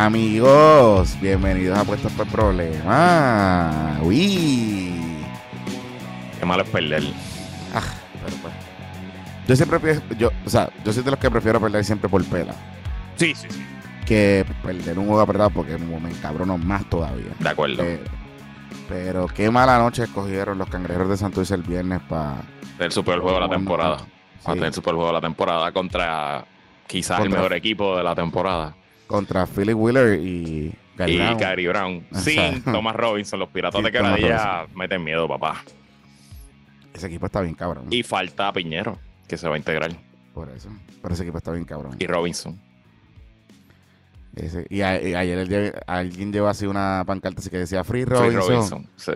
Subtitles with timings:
[0.00, 3.98] Amigos, bienvenidos a Puestos por Problema.
[4.02, 4.94] Uy.
[6.38, 7.02] Qué malo es perder.
[7.74, 7.82] Ah,
[8.24, 8.54] pero pues.
[9.46, 12.54] Yo siempre yo, o sea, yo soy de los que prefiero perder siempre por pela.
[13.16, 13.62] Sí, sí, sí.
[14.06, 17.32] Que perder un juego apretado porque me encabrono más todavía.
[17.38, 17.84] De acuerdo.
[18.88, 22.36] Pero, qué mala noche escogieron los cangrejeros de Santurce el viernes para.
[22.78, 23.98] El super juego de la temporada.
[24.42, 26.46] Para tener el super juego de la temporada contra
[26.86, 28.79] quizás el mejor equipo de la temporada
[29.10, 31.38] contra Philly Wheeler y Gary y Brown.
[31.38, 32.06] Gary Brown.
[32.12, 33.40] Sin Thomas Robinson.
[33.40, 35.64] Los Piratas de Quebradilla meten miedo, papá.
[36.94, 37.86] Ese equipo está bien cabrón.
[37.90, 39.90] Y falta Piñero, que se va a integrar.
[40.32, 40.70] Por eso.
[41.02, 41.96] Pero ese equipo está bien cabrón.
[41.98, 42.56] Y Robinson.
[44.68, 48.42] y, ayer alguien llevó así una pancarta así que decía Free Robinson.
[48.42, 49.12] Free Robinson, sí.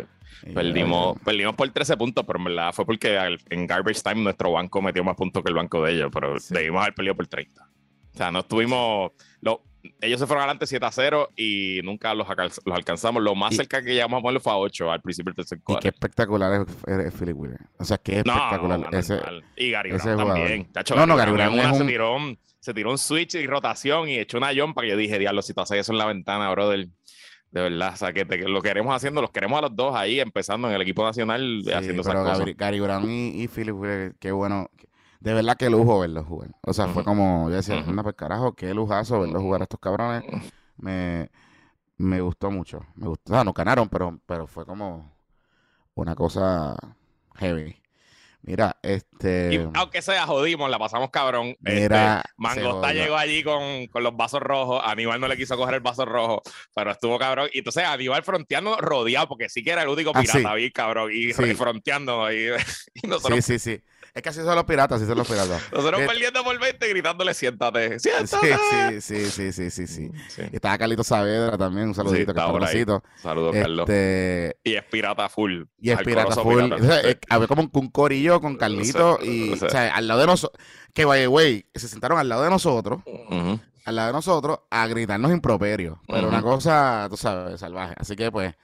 [0.53, 3.16] Perdimos, perdimos por 13 puntos, pero en verdad fue porque
[3.49, 6.82] en Garbage Time nuestro banco metió más puntos que el banco de ellos, pero debimos
[6.82, 7.62] haber perdido por 30.
[7.62, 9.12] O sea, no estuvimos.
[9.41, 9.62] Lo,
[10.00, 13.22] ellos se fueron adelante 7 a 0 y nunca los, los alcanzamos.
[13.22, 15.81] Lo más cerca que llegamos a ponerlo fue a 8 al principio del tercer cuarto.
[15.81, 17.61] Y qué espectacular es, Philip Wheeler.
[17.78, 18.81] O sea, qué espectacular.
[18.81, 19.21] No, ese,
[19.56, 20.69] y Gary Brown también.
[20.97, 24.39] no, no, Gary Brown, se, tiró un, se tiró un switch y rotación y echó
[24.39, 26.89] una jump para que yo dije, diablo, si tú haces eso en la ventana, brother.
[27.50, 30.67] De verdad, o sea, que lo queremos haciendo, los queremos a los dos ahí, empezando
[30.69, 32.56] en el equipo nacional, haciendo esas cosas.
[32.56, 34.69] Gary, Brown y, y Philip Wheeler, qué bueno
[35.25, 36.51] de verdad que lujo verlo jugar.
[36.61, 39.81] O sea, fue como, yo decía, uh pues carajo, qué lujazo verlo jugar a estos
[39.81, 40.23] cabrones.
[40.77, 41.31] Me,
[41.97, 42.85] me gustó mucho.
[42.95, 43.33] Me gustó.
[43.33, 45.11] O sea, no ganaron, pero, pero fue como
[45.95, 46.77] una cosa
[47.37, 47.75] heavy.
[48.43, 49.67] Mira, este.
[49.73, 51.56] aunque sea jodimos, la pasamos cabrón.
[51.61, 52.19] Mira.
[52.19, 54.83] Este, Mangosta llegó allí con, con, los vasos rojos.
[54.85, 56.43] Aníbal no le quiso coger el vaso rojo,
[56.75, 57.49] pero estuvo cabrón.
[57.55, 61.11] Y entonces Aníbal fronteando rodeado, porque sí que era el único ah, pirata, cabrón.
[61.15, 62.29] Y, fronteando.
[62.35, 62.51] Y,
[63.03, 63.83] sí, sí, sí.
[64.15, 65.61] Es que así son los piratas, así son los piratas.
[65.73, 67.99] Nosotros eh, perdiendo por 20 gritándole siéntate.
[67.99, 69.01] ¡Siéntate!
[69.01, 70.43] Sí, sí, sí, sí, sí, sí.
[70.53, 72.43] Estaba Carlito Saavedra también, un saludito, está
[73.17, 73.89] Saludos, Carlos.
[73.89, 75.65] Este, y es pirata full.
[75.81, 76.73] Y es pirata full.
[77.29, 81.67] había como un corillo con Carlito y, o sea, al lado de nosotros, que güey,
[81.75, 83.03] se sentaron al lado de nosotros,
[83.85, 85.99] al lado de nosotros, a gritarnos improperios.
[86.07, 87.94] Pero una cosa, tú sabes, salvaje.
[87.99, 88.55] Así que, pues,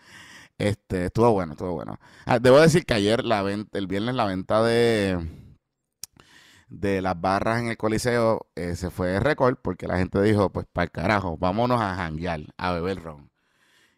[0.59, 1.99] este, estuvo bueno, estuvo bueno.
[2.25, 5.19] Ah, debo decir que ayer, la venta, el viernes, la venta de
[6.71, 10.67] de las barras en el Coliseo se fue de récord porque la gente dijo, pues
[10.73, 13.31] para el carajo, vámonos a janguear, a beber ron.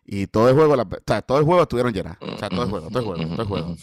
[0.04, 0.74] Y todo el juego,
[1.06, 2.16] sea, todo el juego estuvieron llenas.
[2.20, 3.76] O sea, todo el juego, todo el juego, todo el juego.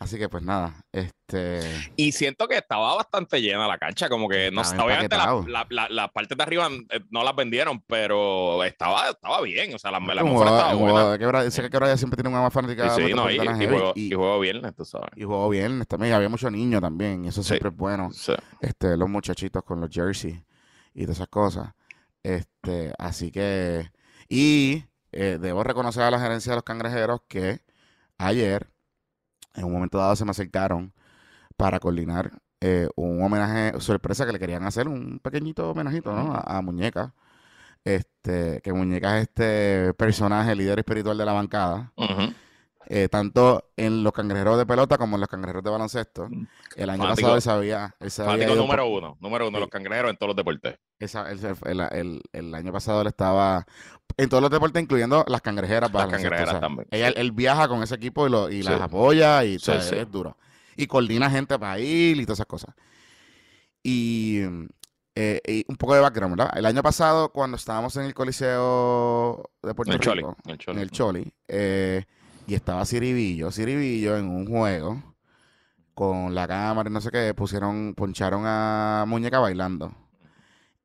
[0.00, 1.60] Así que pues nada, este...
[1.96, 6.08] Y siento que estaba bastante llena la cancha, como que no obviamente las la, la,
[6.12, 10.22] partes de arriba eh, no las vendieron, pero estaba, estaba bien, o sea, la, la
[10.22, 11.42] mejor estaba buena.
[11.42, 12.94] Dice que Quebra siempre tiene una más fanática.
[12.94, 15.10] Sí, no, y, y, juego, y, juego viernes, tú sabes.
[15.16, 18.10] Y juego viernes también, había muchos niños también, y eso siempre es bueno.
[18.60, 20.40] Este, los muchachitos con los jerseys
[20.94, 21.72] y todas esas cosas.
[22.22, 23.90] Este, así que,
[24.28, 27.62] y eh, debo reconocer a la gerencia de los cangrejeros que
[28.16, 28.70] ayer,
[29.58, 30.92] en un momento dado, se me acercaron
[31.56, 36.34] para coordinar eh, un homenaje sorpresa que le querían hacer, un pequeñito homenajito, ¿no?
[36.34, 37.14] A, Muñeca.
[37.84, 41.92] Este, que Muñeca es este personaje, líder espiritual de la bancada.
[42.90, 46.26] Eh, tanto en los cangrejeros de pelota como en los cangrejeros de baloncesto.
[46.28, 46.46] Mm,
[46.76, 47.94] el año pasado él sabía.
[48.56, 50.78] número uno, número uno, los cangrejeros en todos los deportes.
[50.98, 53.66] el, año pasado él estaba
[54.18, 55.90] en todos los deportes, incluyendo las cangrejeras.
[55.92, 56.86] Las cangrejeras también.
[56.90, 60.36] Él, viaja con ese equipo y, lo, y las apoya y es duro.
[60.76, 62.74] Y coordina gente para ir y todas esas cosas.
[63.82, 64.40] Y,
[65.14, 66.58] eh, un poco de background, ¿verdad?
[66.58, 72.04] El año pasado, cuando estábamos en el Coliseo de Puerto Rico, en el Choli, eh,
[72.46, 75.02] y estaba Ciribillo, Ciribillo en un juego
[75.94, 79.92] con la cámara y no sé qué, pusieron, poncharon a Muñeca bailando.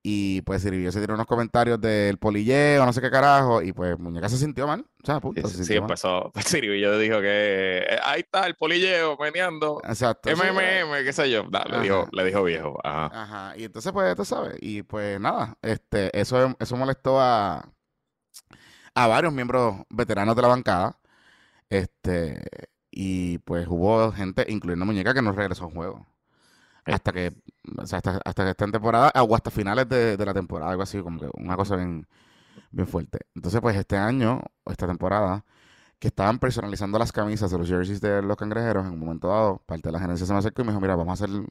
[0.05, 3.97] Y pues Ciribillo se tiró unos comentarios del polilleo, no sé qué carajo, y pues
[3.97, 4.85] Muñeca se sintió mal.
[5.01, 6.29] O sea, sí, sí empezó.
[6.45, 9.81] Ciribillo dijo que eh, ahí está el polilleo meneando.
[9.85, 10.29] Exacto.
[10.29, 11.45] MMM, qué sé yo.
[11.45, 12.77] le, dijo, le dijo viejo.
[12.83, 13.09] Ajá.
[13.13, 13.57] Ajá.
[13.57, 14.57] Y entonces, pues, tú sabes.
[14.59, 17.65] Y pues nada, este, eso, eso molestó a,
[18.95, 20.99] a varios miembros veteranos de la bancada.
[21.69, 22.43] Este,
[22.91, 26.05] y pues hubo gente, incluyendo Muñeca, que no regresó al juego.
[26.85, 27.33] Hasta que,
[27.77, 31.01] o sea, hasta, hasta que esta temporada, o hasta finales de, la temporada, algo así,
[31.01, 32.07] como que una cosa bien,
[32.71, 33.19] bien fuerte.
[33.35, 35.45] Entonces, pues este año, o esta temporada,
[35.99, 39.61] que estaban personalizando las camisas de los jerseys de los cangrejeros, en un momento dado,
[39.65, 41.47] parte de la gerencia se me acercó y me dijo, mira, vamos a hacer, o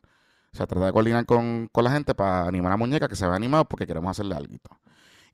[0.56, 3.37] sea, tratar de coordinar con, con la gente para animar a Muñeca, que se vea
[3.37, 4.55] animado porque queremos hacerle algo.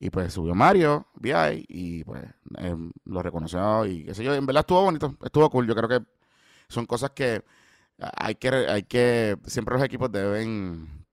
[0.01, 2.25] Y pues subió Mario, VI, y pues
[2.59, 4.35] em, lo reconoció y qué sé yo.
[4.35, 5.67] En verdad estuvo bonito, estuvo cool.
[5.67, 6.07] Yo creo que
[6.69, 7.43] son cosas que
[7.99, 11.07] hay que, hay que siempre los equipos deben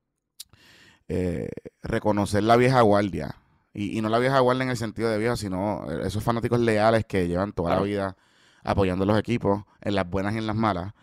[1.08, 1.50] eh,
[1.84, 3.36] reconocer la vieja guardia.
[3.74, 7.28] Y, no la vieja guardia en el sentido de vieja, sino esos fanáticos leales que
[7.28, 8.16] llevan toda la vida
[8.64, 10.94] apoyando a los equipos en las buenas y en las malas.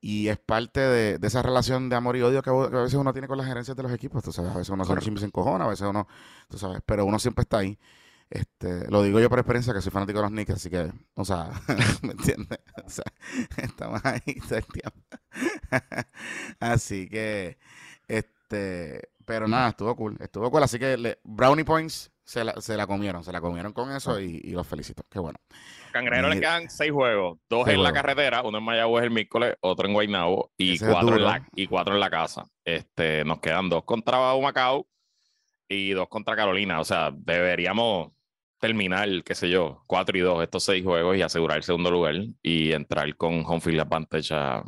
[0.00, 3.26] Y es parte de, esa relación de amor y odio que, a veces uno tiene
[3.26, 4.22] con las gerencias de los equipos.
[4.22, 6.06] Tú sabes, a veces uno se encojona, a veces uno,
[6.48, 7.76] tú sabes, pero uno siempre está ahí.
[8.32, 11.24] Este, lo digo yo por experiencia que soy fanático de los Knicks, así que, o
[11.24, 11.50] sea,
[12.02, 12.60] ¿me entiendes?
[12.82, 13.04] O sea,
[13.58, 15.00] estamos ahí todo el tiempo.
[16.60, 17.58] así que,
[18.08, 20.62] este, pero nada, estuvo cool, estuvo cool.
[20.62, 24.40] Así que Brownie Points se la, se la comieron, se la comieron con eso y,
[24.42, 25.02] y los felicito.
[25.10, 25.38] Qué bueno.
[25.92, 29.86] Cangrejeros le quedan seis juegos, dos en la carretera, uno en Mayagüez el miércoles, otro
[29.86, 32.46] en Guaynabo y cuatro en, la, y cuatro en la casa.
[32.64, 34.86] Este, nos quedan dos contra Macao
[35.68, 36.80] y dos contra Carolina.
[36.80, 38.12] O sea, deberíamos
[38.62, 42.14] terminar, qué sé yo, cuatro y dos estos seis juegos y asegurar el segundo lugar
[42.44, 44.62] y entrar con home field advantage a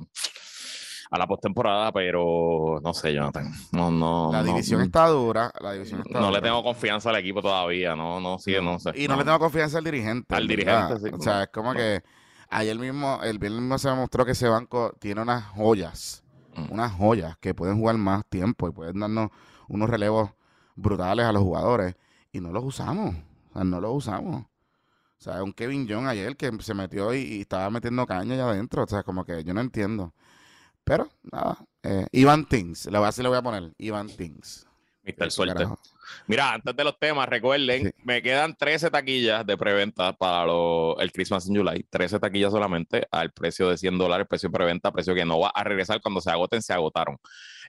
[1.11, 3.53] a la postemporada, pero no sé, Jonathan.
[3.71, 5.53] No, no, la división está dura.
[5.61, 8.91] La división está no le tengo confianza al equipo todavía, no, no, sí, no sé.
[8.97, 10.35] Y no, le tengo confianza al dirigente.
[10.35, 11.11] Al dirigente, sí.
[11.13, 12.03] O sea, es como que
[12.51, 16.25] ayer mismo, el viernes mismo se demostró que ese banco tiene unas joyas,
[16.57, 16.73] mm.
[16.73, 19.31] unas joyas que pueden jugar más tiempo y pueden darnos
[19.69, 20.31] unos relevos
[20.75, 21.95] brutales a los jugadores
[22.33, 23.15] y no los usamos.
[23.55, 24.43] Sea, no los usamos.
[24.43, 28.51] O sea, un Kevin John ayer que se metió y, y estaba metiendo caña allá
[28.51, 28.85] adentro.
[28.85, 30.13] O sea, como que yo no entiendo.
[30.85, 31.57] Pero, nada.
[31.83, 32.87] Eh, Ivan Things.
[32.87, 34.67] Le voy a, le voy a poner Ivan Things.
[35.03, 35.31] Mr.
[35.31, 35.67] Suerte.
[36.27, 40.51] Mira, antes de los temas, recuerden, me quedan 13 taquillas de preventa para
[40.99, 41.87] el Christmas in July.
[41.89, 45.51] 13 taquillas solamente al precio de 100 dólares, precio de preventa, precio que no va
[45.55, 47.19] a regresar cuando se agoten, se agotaron.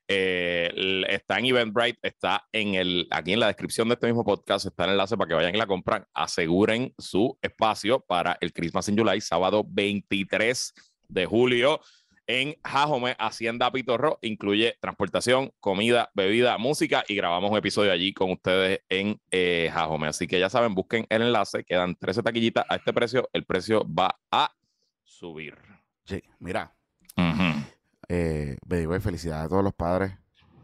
[0.08, 4.66] Eh, está en Eventbrite, está en el, aquí en la descripción de este mismo podcast,
[4.66, 6.06] está el enlace para que vayan y la compran.
[6.14, 10.74] Aseguren su espacio para el Christmas in July, sábado 23
[11.08, 11.80] de julio
[12.28, 14.20] en Jajome, Hacienda Pitorro.
[14.22, 20.08] Incluye transportación, comida, bebida, música y grabamos un episodio allí con ustedes en eh, Jajome.
[20.08, 23.30] Así que ya saben, busquen el enlace, quedan 13 taquillitas a este precio.
[23.34, 24.52] El precio va a
[25.04, 25.56] subir.
[26.06, 26.76] Sí, mira.
[28.08, 28.58] Eh,
[29.02, 30.14] felicidades a todos los padres.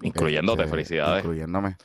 [0.02, 1.24] Incluyéndote, este, felicidades.
[1.24, 1.78] Incluyéndome.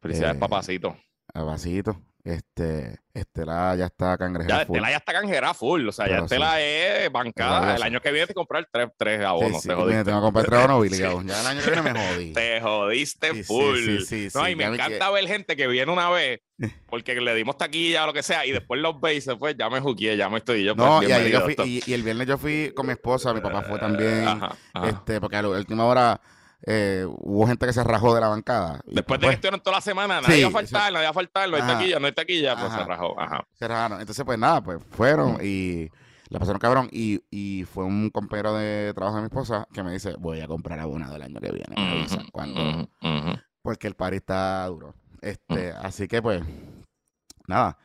[0.00, 0.96] Felicidades, eh, papacito.
[1.32, 2.00] Papacito.
[2.26, 4.74] Este, Estela ya está cangrejera ya, full.
[4.74, 5.86] Estela ya está cangrejera full.
[5.86, 7.76] O sea, ya Estela es bancada.
[7.76, 9.62] El año que viene te comprar tres, tres abonos.
[9.62, 10.02] te jodiste.
[10.02, 11.24] tengo que comprar tres abonos obligados.
[11.24, 12.32] Ya el año que viene me jodí.
[12.32, 14.00] te jodiste full.
[14.34, 16.40] no, y me encanta ver gente que viene una vez
[16.88, 19.54] porque le dimos taquilla o lo que sea y después los ve y se fue.
[19.56, 20.74] Ya me juqué, ya me estoy yo.
[20.74, 23.32] No, pues, y, yo fui, y, el viernes yo fui con mi esposa.
[23.34, 24.40] Mi papá fue también.
[24.82, 26.20] Este, porque a la última hora
[26.62, 28.80] eh, hubo gente que se rajó de la bancada.
[28.86, 31.48] Después de que estuvieron toda la semana, nadie iba a faltar, nadie iba a faltar,
[31.48, 33.20] no hay taquilla, no hay taquilla, pues se rajó.
[33.20, 33.46] Ajá.
[33.52, 34.00] Se rajaron.
[34.00, 35.88] Entonces, pues nada, pues fueron y
[36.28, 36.88] la pasaron cabrón.
[36.90, 40.48] Y, y fue un compañero de trabajo de mi esposa que me dice: Voy a
[40.48, 41.74] comprar abonado el año que viene.
[41.76, 42.88] Me cuando.
[43.62, 44.94] Porque el party está duro.
[45.20, 46.42] Este, así que pues,
[47.46, 47.78] nada.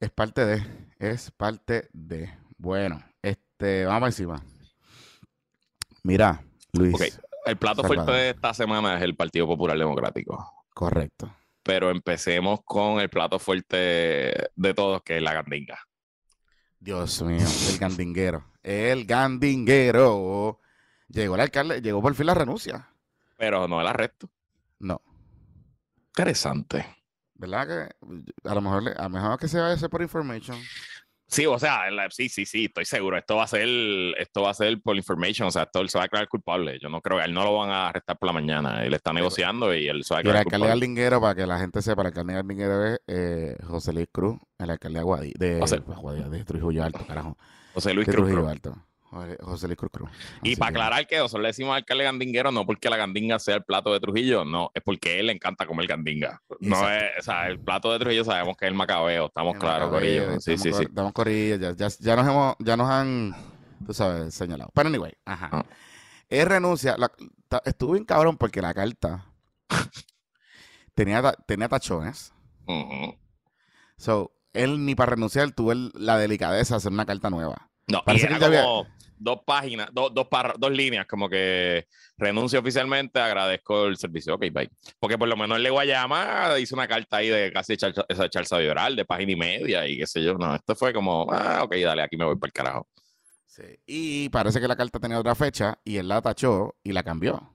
[0.00, 0.62] Es parte de,
[0.98, 2.30] es parte de.
[2.58, 4.42] Bueno, este, vamos encima.
[6.02, 6.42] Mira,
[6.72, 7.20] Luis.
[7.44, 10.64] El plato fuerte de esta semana es el Partido Popular Democrático.
[10.72, 11.34] Correcto.
[11.62, 15.78] Pero empecemos con el plato fuerte de todos, que es la gandinga.
[16.78, 18.44] Dios mío, el gandinguero.
[18.62, 20.60] El gandinguero.
[21.08, 22.88] Llegó el alcalde, llegó por fin la renuncia.
[23.36, 24.28] Pero no el arresto.
[24.78, 25.00] No.
[26.08, 26.86] Interesante.
[27.34, 30.58] ¿Verdad que a lo mejor, a lo mejor que se vaya a hacer por information?
[31.26, 33.16] Sí, o sea, sí, sí, sí, estoy seguro.
[33.16, 33.66] Esto va a ser,
[34.18, 36.78] esto va a ser por information, o sea, esto él se va a declarar culpable.
[36.80, 38.84] Yo no creo, él no lo van a arrestar por la mañana.
[38.84, 41.58] Él está negociando y él se va a declarar el alcalde Galdinguero, para que la
[41.58, 45.54] gente sepa, el alcalde Galdinguero es eh, José Luis Cruz, el alcalde de Guadí, de,
[45.56, 47.36] de, Trujillo Alto, carajo.
[47.72, 48.16] José Luis Cruz.
[48.16, 48.76] Trujillo Alto.
[49.40, 49.90] José Luis Cruz.
[50.42, 53.64] Y para aclarar que nosotros le decimos alcalde gandinguero no porque la gandinga sea el
[53.64, 56.42] plato de Trujillo, no, es porque él le encanta comer gandinga.
[56.60, 59.90] No es, o sea, el plato de Trujillo sabemos que es el macabeo, estamos claros,
[59.90, 60.40] Corillo.
[60.40, 60.84] Sí, sí, sí.
[60.84, 63.34] Estamos corridos, ya, ya, ya, nos hemos, ya nos han,
[63.86, 64.70] tú sabes, señalado.
[64.74, 65.50] Pero anyway, ajá.
[65.52, 65.64] Ah.
[66.28, 66.96] Él renuncia,
[67.64, 69.26] estuvo bien cabrón porque la carta
[70.94, 72.32] tenía, tenía tachones.
[73.96, 77.70] So, él ni para renunciar tuvo la delicadeza de hacer una carta nueva.
[77.86, 78.86] No, Parece que ya como,
[79.18, 80.26] dos páginas, dos, dos,
[80.58, 81.86] dos líneas, como que
[82.16, 84.34] renuncio oficialmente, agradezco el servicio.
[84.34, 84.70] Ok, bye.
[84.98, 88.56] Porque por lo menos el de Guayama hizo una carta ahí de casi esa charza
[88.56, 90.34] oral de página y media y qué sé yo.
[90.34, 92.88] No, esto fue como, ah, ok, dale, aquí me voy para el carajo.
[93.46, 93.62] Sí.
[93.86, 97.50] Y parece que la carta tenía otra fecha y él la tachó y la cambió.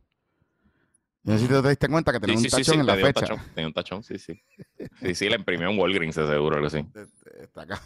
[1.24, 3.36] No sé si te diste cuenta que tenía un tachón en la fecha.
[3.53, 4.41] tenía un tachón, sí, sí.
[5.01, 6.86] Sí, sí, le imprimió un Walgreens, seguro, algo así.
[7.41, 7.81] Está acá.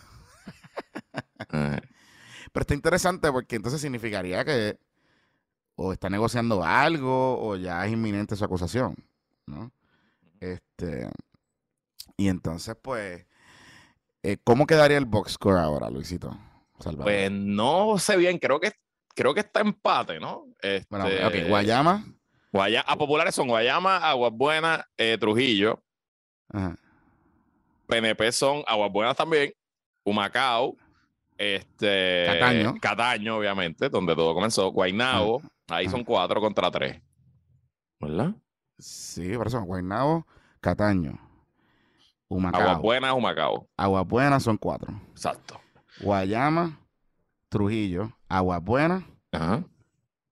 [2.54, 4.78] Pero está interesante porque entonces significaría que
[5.76, 8.96] o está negociando algo o ya es inminente su acusación,
[9.48, 9.72] ¿no?
[10.40, 11.10] Este,
[12.16, 13.26] y entonces, pues,
[14.22, 16.38] eh, ¿cómo quedaría el box score ahora, Luisito?
[17.02, 18.72] Pues no sé bien, creo que
[19.16, 20.48] creo que está empate, ¿no?
[20.90, 22.06] bueno, ok, este, Guayama.
[22.52, 25.82] Guayama, a populares son Guayama, Aguas Buenas, eh, Trujillo.
[26.50, 26.76] Ajá.
[27.88, 29.54] PNP son Aguas Buenas también,
[30.04, 30.76] Humacao,
[31.38, 32.76] este, Cataño.
[32.80, 34.72] Cataño, obviamente, donde todo comenzó.
[34.72, 37.02] Guaynabo, ahí son cuatro contra tres.
[38.00, 38.36] ¿Verdad?
[38.78, 40.26] Sí, por eso, Guaynabo,
[40.60, 41.20] Cataño.
[42.28, 42.62] Humacao.
[42.62, 43.70] Aguas Buenas, Humacao.
[43.78, 44.94] Aguas Buenas son cuatro.
[45.12, 45.60] Exacto.
[46.02, 46.80] Guayama,
[47.50, 49.04] Trujillo, Aguas Buenas.
[49.32, 49.64] Ajá.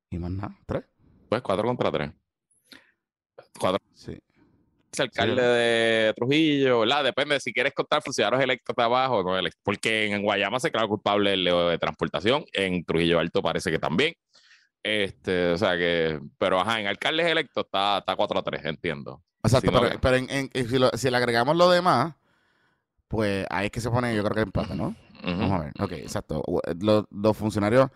[0.10, 0.84] Y más nada, tres.
[1.30, 2.12] Pues cuatro contra tres.
[3.60, 3.80] Cuatro.
[3.94, 4.18] Sí
[5.00, 7.04] alcalde de Trujillo, ¿verdad?
[7.04, 11.34] Depende si quieres contar funcionarios electos de abajo, no porque en Guayama se claro culpable
[11.34, 14.14] el de transportación, en Trujillo Alto parece que también.
[14.84, 19.22] Este, o sea que, pero ajá, en alcaldes electos está, está 4 a 3, entiendo.
[19.44, 19.72] Exacto,
[20.02, 20.50] pero, en,
[20.96, 22.16] si, le agregamos lo demás,
[23.08, 24.96] pues ahí es que se pone, yo creo que empate, ¿no?
[25.24, 26.44] Vamos a ver, ok, exacto.
[26.80, 27.90] Los, dos funcionarios,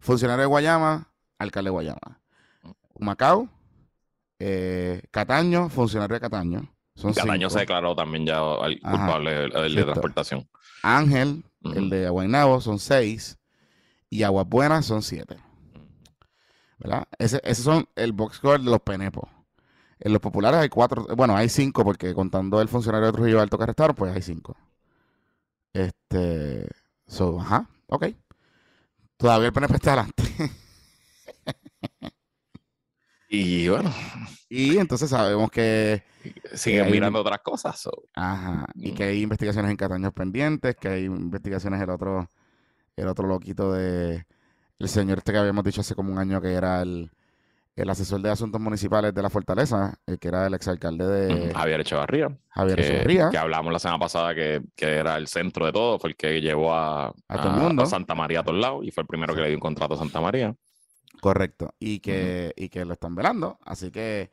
[0.00, 1.08] funcionario de Guayama,
[1.38, 2.20] alcalde de Guayama.
[2.98, 3.48] Macao,
[4.38, 6.74] eh, Cataño, funcionario de Cataño.
[7.14, 8.40] Cataño se declaró también ya
[8.82, 10.48] culpable del de transportación.
[10.82, 13.38] Ángel, el de Aguaynabo, son seis.
[14.10, 15.38] Y Aguas Buenas son siete.
[16.78, 17.08] ¿Verdad?
[17.18, 19.28] Ese, esos son el box score de los penepos.
[19.98, 23.56] En los populares hay cuatro, bueno, hay cinco, porque contando el funcionario de Trujillo Alto
[23.56, 24.56] que arrestaron, pues hay cinco.
[25.72, 26.68] Este.
[27.06, 28.06] So, ajá, ok.
[29.16, 30.24] Todavía el PNP está adelante.
[33.34, 33.92] Y bueno.
[34.48, 36.02] Y entonces sabemos que.
[36.52, 37.88] Siguen mirando otras cosas.
[38.14, 38.66] Ajá.
[38.74, 42.28] Y que hay investigaciones en Cataños pendientes, que hay investigaciones el otro,
[42.96, 44.24] el otro loquito de.
[44.78, 47.10] El señor este que habíamos dicho hace como un año que era el,
[47.76, 51.54] el asesor de asuntos municipales de la Fortaleza, el que era el exalcalde de.
[51.54, 52.36] Javier Echevarría.
[52.50, 53.30] Javier que, Echevarría.
[53.30, 56.40] Que hablamos la semana pasada que, que, era el centro de todo, fue el que
[56.40, 59.56] llevó a, a, Santa María a todos lados y fue el primero que le dio
[59.56, 60.54] un contrato a Santa María.
[61.20, 61.74] Correcto.
[61.78, 63.58] Y que, y que lo están velando.
[63.64, 64.32] Así que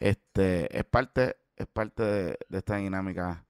[0.00, 3.44] este es parte, es parte de, esta dinámica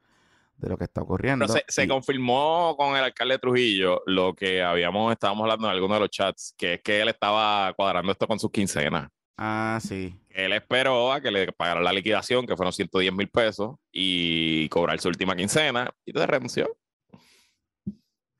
[0.57, 1.47] de lo que está ocurriendo.
[1.69, 6.11] se, confirmó con el alcalde Trujillo lo que habíamos, estábamos hablando en alguno de los
[6.11, 9.09] chats, que es que él estaba cuadrando esto con sus quincenas.
[9.37, 10.19] Ah, sí.
[10.31, 14.99] Él esperó a que le pagara la liquidación, que fueron 110 mil pesos, y cobrar
[15.01, 16.77] su última quincena, y entonces renunció.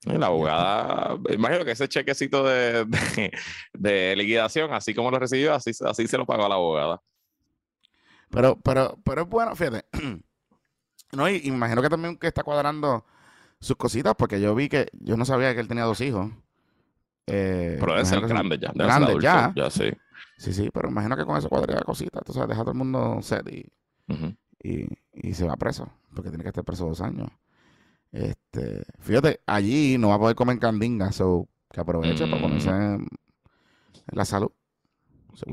[0.05, 2.87] La abogada, imagino que ese chequecito de,
[3.73, 7.03] de, liquidación, así como lo recibió, así, así se lo pagó a la abogada.
[8.31, 9.85] Pero, pero, pero es bueno, fíjate.
[11.11, 13.03] No, y imagino que también que está cuadrando
[13.61, 16.31] sus cositas, porque yo vi que yo no sabía que él tenía dos hijos.
[17.27, 18.73] Eh, pero debe ser grande ya.
[18.75, 19.51] Grande ya.
[19.57, 19.91] Ya, sí.
[20.37, 22.23] Sí, sí, pero imagino que con eso cuadraría cositas.
[22.25, 23.73] Tú sabes, deja a todo el mundo set y,
[24.63, 27.29] y, y se va preso, porque tiene que estar preso dos años.
[28.13, 32.95] Este, fíjate, allí no va a poder comer candinga, so que aproveche para ponerse mm.
[32.95, 33.09] en,
[34.13, 34.51] la salud.
[35.35, 35.45] Se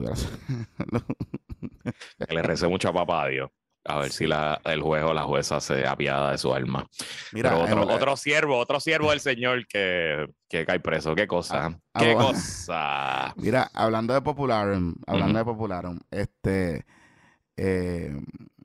[2.26, 3.52] que le recé mucho a papá a Dios.
[3.88, 6.88] A ver si la, el juez o la jueza se apiada de su alma.
[7.34, 11.14] Mira, otro, otro siervo, otro siervo del Señor que, que cae preso.
[11.14, 11.68] Qué cosa.
[11.68, 13.34] Ah, ah, qué cosa.
[13.38, 16.84] Mira, hablando de Popular, hablando de Popular, este
[17.58, 18.12] eh,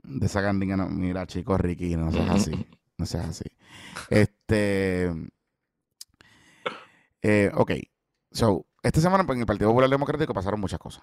[0.03, 2.67] de esa candinga, mira, chicos, Ricky, no seas así.
[3.01, 3.51] No seas así.
[4.11, 5.11] Este.
[7.23, 7.73] Eh, ok.
[8.31, 11.03] So, esta semana pues, en el Partido Popular Democrático pasaron muchas cosas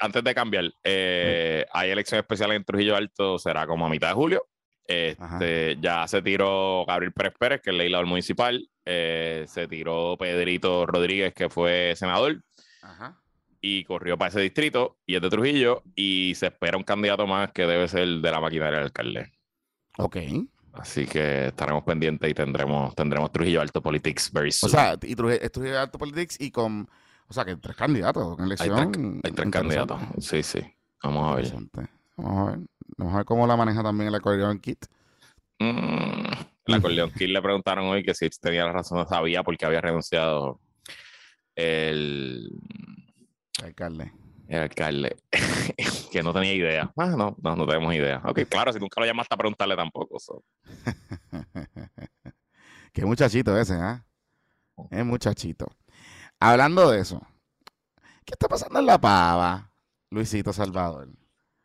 [0.00, 4.14] antes de cambiar, eh, hay elección especial en Trujillo Alto, será como a mitad de
[4.14, 4.46] julio.
[4.84, 8.68] Este, ya se tiró Gabriel Pérez Pérez, que es el legislador municipal.
[8.84, 12.42] Eh, se tiró Pedrito Rodríguez, que fue senador.
[13.60, 15.82] Y corrió para ese distrito, y es de Trujillo.
[15.94, 19.32] Y se espera un candidato más que debe ser de la maquinaria del alcalde.
[19.98, 20.16] Ok.
[20.72, 24.70] Así que estaremos pendientes y tendremos, tendremos Trujillo Alto Politics very soon.
[24.70, 26.88] O sea, y Trujillo Alto Politics y con
[27.32, 29.20] o sea, que tres candidatos en elección.
[29.24, 29.98] Hay tres, candidatos.
[30.18, 30.60] Sí, sí.
[31.02, 31.52] Vamos a ver.
[32.18, 32.60] Vamos a ver.
[32.98, 34.84] Vamos a ver cómo la maneja también el acordeón kit.
[35.58, 36.30] Mm,
[36.66, 39.80] el acordeón kit le preguntaron hoy que si tenía la razón, no sabía porque había
[39.80, 40.60] renunciado
[41.56, 42.50] el,
[43.64, 44.12] alcalde.
[44.52, 45.16] El alcalde.
[46.12, 46.92] que no tenía idea.
[46.98, 48.20] Ah, no, no, no tenemos idea.
[48.22, 50.18] Ok, claro, si nunca lo llamaste a preguntarle tampoco.
[52.92, 54.04] Qué muchachito ese, ¿ah?
[54.76, 54.82] ¿eh?
[54.90, 55.68] Es muchachito.
[56.38, 57.26] Hablando de eso,
[58.26, 59.72] ¿qué está pasando en la pava,
[60.10, 61.08] Luisito Salvador?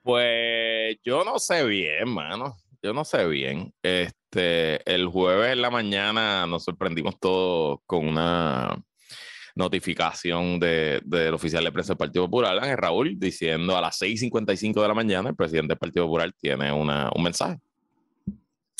[0.01, 2.55] Pues yo no sé bien, mano.
[2.81, 3.73] Yo no sé bien.
[3.83, 8.81] Este, el jueves en la mañana nos sorprendimos todos con una
[9.57, 14.81] notificación de, del oficial de prensa del Partido Popular, Ángel Raúl, diciendo a las 6:55
[14.81, 17.59] de la mañana el presidente del Partido Popular tiene una, un mensaje.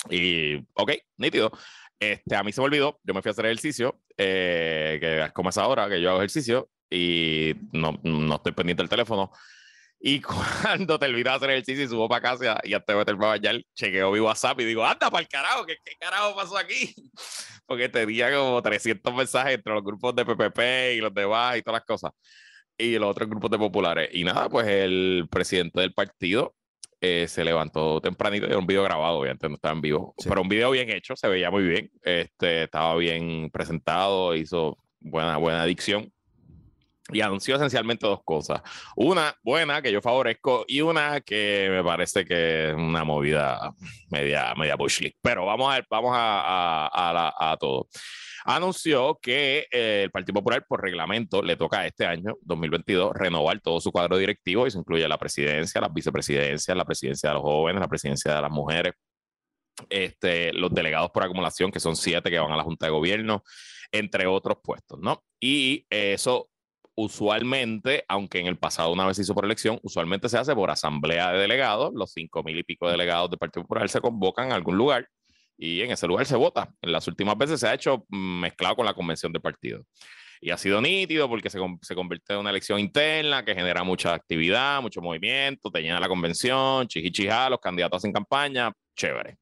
[0.10, 1.52] Y, ok, nítido.
[2.00, 5.32] Este, a mí se me olvidó, yo me fui a hacer ejercicio, eh, que es
[5.32, 9.32] como es ahora que yo hago ejercicio y no, no estoy pendiente del teléfono.
[10.00, 10.22] Y
[10.64, 13.62] cuando te olvidas hacer ejercicio y subo para casa y antes de meterme a bañar,
[13.74, 16.94] chequeo mi WhatsApp y digo, anda para el carajo, ¿qué, ¿qué, carajo pasó aquí?
[17.66, 21.80] Porque tenía como 300 mensajes entre los grupos de PPP y los de y todas
[21.80, 22.12] las cosas.
[22.78, 24.10] Y los otros grupos de populares.
[24.14, 26.56] Y nada, pues el presidente del partido
[27.02, 30.42] eh, se levantó tempranito y era un video grabado, obviamente no estaba en vivo, pero
[30.42, 35.66] un video bien hecho, se veía muy bien, este, estaba bien presentado, hizo buena, buena
[35.66, 36.12] dicción
[37.12, 38.62] y anunció esencialmente dos cosas.
[38.96, 43.74] Una buena que yo favorezco y una que me parece que es una movida
[44.10, 46.90] media, media bush Pero vamos a vamos a,
[47.52, 47.88] a, todo
[48.48, 53.82] anunció que eh, el Partido Popular, por reglamento, le toca este año, 2022, renovar todo
[53.82, 57.82] su cuadro directivo y se incluye la presidencia, la vicepresidencia, la presidencia de los jóvenes,
[57.82, 58.94] la presidencia de las mujeres,
[59.90, 63.44] este, los delegados por acumulación, que son siete que van a la Junta de Gobierno,
[63.92, 65.24] entre otros puestos, ¿no?
[65.42, 66.50] Y eso
[66.98, 70.72] usualmente, aunque en el pasado una vez se hizo por elección, usualmente se hace por
[70.72, 74.56] asamblea de delegados, los cinco mil y pico delegados del Partido Popular se convocan a
[74.56, 75.08] algún lugar
[75.56, 76.74] y en ese lugar se vota.
[76.82, 79.84] En las últimas veces se ha hecho mezclado con la convención del partido.
[80.42, 84.14] Y ha sido nítido porque se, se convierte en una elección interna que genera mucha
[84.16, 89.38] actividad, mucho movimiento, te llena la convención, chichichija, los candidatos hacen campaña, chévere.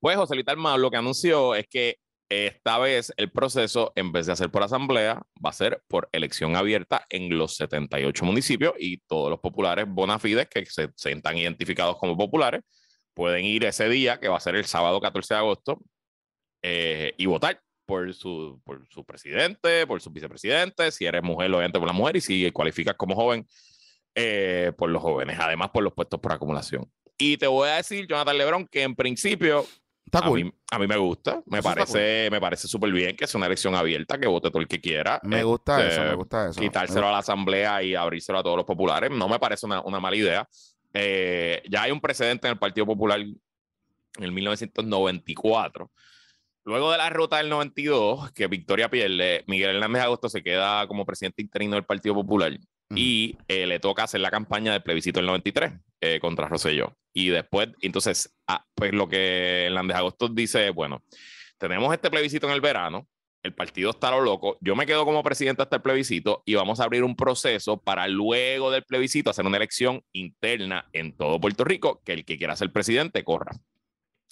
[0.00, 1.98] Pues José Lital lo que anunció es que
[2.32, 6.56] esta vez el proceso, en vez de hacer por asamblea, va a ser por elección
[6.56, 11.98] abierta en los 78 municipios y todos los populares bona fides que se sientan identificados
[11.98, 12.62] como populares
[13.14, 15.78] pueden ir ese día, que va a ser el sábado 14 de agosto,
[16.62, 18.60] eh, y votar por su,
[19.06, 22.94] presidente, por su vicepresidente, si eres mujer, lo obviamente por la mujer, y si cualificas
[22.96, 23.46] como joven,
[24.14, 26.90] eh, por los jóvenes, además por los puestos por acumulación.
[27.18, 29.66] Y te voy a decir, Jonathan Lebron, que en principio
[30.12, 33.46] a, mí, a, mí, me gusta, me parece, me parece súper bien que sea una
[33.46, 35.20] elección abierta, que vote todo el que quiera.
[35.22, 36.60] Me gusta eso, me este, gusta eso.
[36.60, 40.00] Quitárselo a la asamblea y abrírselo a todos los populares, no me parece una, una
[40.00, 40.48] mala idea.
[40.94, 43.38] Eh, ya hay un precedente en el Partido Popular en
[44.18, 45.90] el 1994.
[46.64, 51.04] Luego de la ruta del 92, que Victoria pierde, Miguel Hernández Agosto se queda como
[51.04, 52.56] presidente interino del Partido Popular
[52.94, 56.96] y eh, le toca hacer la campaña del plebiscito del 93 eh, contra Rosselló.
[57.12, 61.02] Y después, entonces, ah, pues lo que Hernández Agosto dice es, bueno,
[61.58, 63.08] tenemos este plebiscito en el verano,
[63.42, 66.80] el partido está lo loco, yo me quedo como presidente hasta el plebiscito y vamos
[66.80, 71.64] a abrir un proceso para luego del plebiscito hacer una elección interna en todo Puerto
[71.64, 73.52] Rico, que el que quiera ser presidente corra.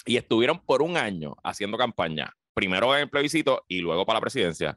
[0.06, 4.22] Y estuvieron por un año haciendo campaña, primero en el plebiscito y luego para la
[4.22, 4.76] presidencia.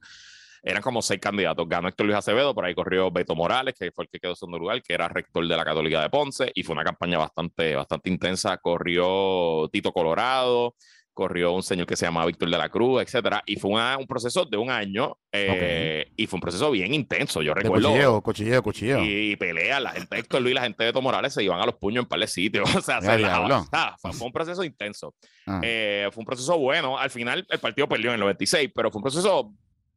[0.64, 1.68] Eran como seis candidatos.
[1.68, 4.38] Ganó Héctor Luis Acevedo, por ahí corrió Beto Morales, que fue el que quedó en
[4.38, 7.76] segundo lugar, que era rector de la Católica de Ponce, y fue una campaña bastante,
[7.76, 8.58] bastante intensa.
[8.58, 10.76] Corrió Tito Colorado,
[11.14, 14.46] corrió un señor que se llamaba Víctor de la Cruz, etcétera, y fue un proceso
[14.46, 17.42] de un año eh, y fue un proceso bien intenso.
[17.42, 17.90] Yo recuerdo.
[17.90, 19.04] Cuchilleo, cuchilleo, cuchilleo.
[19.04, 21.66] Y, pelea, la gente de Héctor Luis, la gente de Tomorales Morales se iban a
[21.66, 22.64] los puños en par de sitios.
[22.76, 25.14] O sea, se fue, un proceso intenso.
[25.46, 25.60] Ah.
[25.62, 26.98] Eh, fue un proceso bueno.
[26.98, 29.54] Al final, el partido perdió en el 96, pero fue un proceso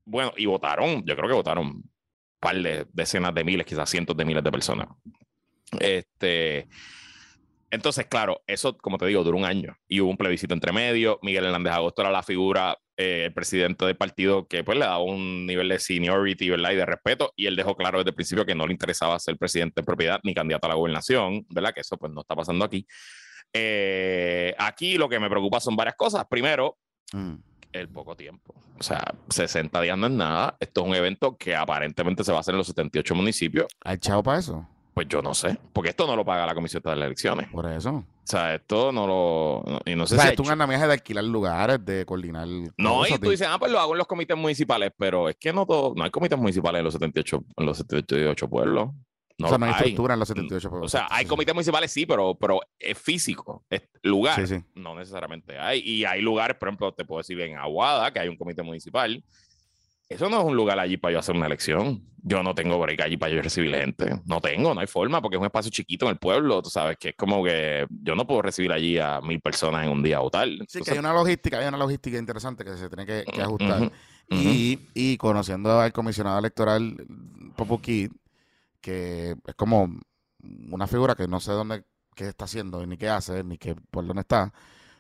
[0.07, 1.05] bueno y votaron.
[1.05, 1.91] Yo creo que votaron un
[2.41, 4.89] par de decenas de miles, quizás cientos de miles de personas.
[5.81, 6.69] Este.
[7.71, 11.19] Entonces, claro, eso, como te digo, duró un año y hubo un plebiscito entre medio.
[11.23, 15.03] Miguel Hernández Agosto era la figura, eh, el presidente del partido, que pues le daba
[15.03, 16.71] un nivel de seniority ¿verdad?
[16.71, 17.33] y de respeto.
[17.35, 20.21] Y él dejó claro desde el principio que no le interesaba ser presidente de propiedad
[20.23, 21.75] ni candidato a la gobernación, ¿verdad?
[21.75, 22.87] Que eso pues no está pasando aquí.
[23.53, 26.25] Eh, aquí lo que me preocupa son varias cosas.
[26.31, 26.79] Primero,
[27.13, 27.35] mm.
[27.81, 28.55] El poco tiempo.
[28.79, 30.57] O sea, 60 días no es nada.
[30.61, 33.67] Esto es un evento que aparentemente se va a hacer en los 78 municipios.
[33.85, 34.67] ¿Hay chavo para eso?
[34.97, 37.49] Pues yo no sé, porque esto no lo paga la Comisión de las Elecciones.
[37.51, 37.91] Por eso.
[37.91, 39.81] O sea, esto no lo.
[39.85, 40.37] y no sé o sea, si.
[40.37, 42.49] tú un andamiaje de alquilar lugares, de coordinar.
[42.79, 45.53] No, y tú dices, ah, pues lo hago en los comités municipales, pero es que
[45.53, 48.89] no todo, no hay comités municipales en los 78, en los 78 pueblos.
[49.39, 50.95] No o sea, no hay estructura en los 78 pueblos.
[50.95, 53.65] O sea, hay comités municipales, sí, pero, pero es físico.
[53.69, 54.47] Es lugar.
[54.47, 54.63] Sí.
[54.75, 55.81] No necesariamente hay.
[55.81, 59.23] Y hay lugares, por ejemplo, te puedo decir en Aguada, que hay un comité municipal
[60.09, 62.03] eso no es un lugar allí para yo hacer una elección.
[62.23, 64.21] Yo no tengo break allí para yo recibir gente.
[64.25, 66.97] No tengo, no hay forma, porque es un espacio chiquito en el pueblo, tú sabes,
[66.97, 70.21] que es como que yo no puedo recibir allí a mil personas en un día
[70.21, 70.65] o tal.
[70.69, 73.93] Sí, que hay una logística, hay una logística interesante que se tiene que, ajustar.
[74.31, 76.97] y, y, conociendo al comisionado electoral
[77.57, 78.11] Popo Kid,
[78.87, 79.99] que es como
[80.71, 81.83] una figura que no sé dónde
[82.15, 84.53] qué está haciendo, ni qué hace, ni qué, por dónde está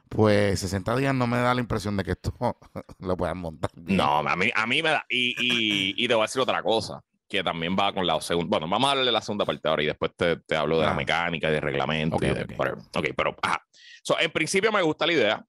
[0.09, 2.35] pues 60 días no me da la impresión de que esto
[3.01, 3.70] lo puedan montar.
[3.75, 5.07] No, a mí, a mí me da.
[5.09, 8.49] Y, y, y, te voy a decir otra cosa, que también va con la segunda.
[8.49, 10.87] Bueno, vamos a hablar de la segunda parte ahora y después te, te hablo de
[10.87, 12.16] la mecánica y de reglamento.
[12.20, 13.62] y de, ok, pero ajá.
[14.20, 15.46] en principio me gusta la idea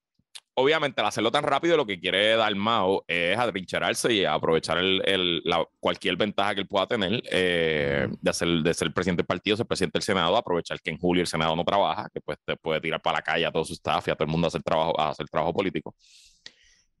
[0.58, 5.42] obviamente, al hacerlo tan rápido, lo que quiere Dalmao es atrincherarse y aprovechar el,
[5.78, 9.66] cualquier ventaja que él pueda tener eh, de, ser, de ser presidente del partido, ser
[9.66, 12.80] presidente del Senado, aprovechar que en julio el Senado no trabaja, que pues te puede
[12.80, 14.62] tirar para la calle a todo su staff y a todo el mundo a hacer
[14.62, 15.94] trabajo, a hacer trabajo político.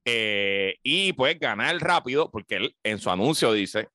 [0.04, 3.88] Eh, y pues ganar rápido, porque él en su anuncio dice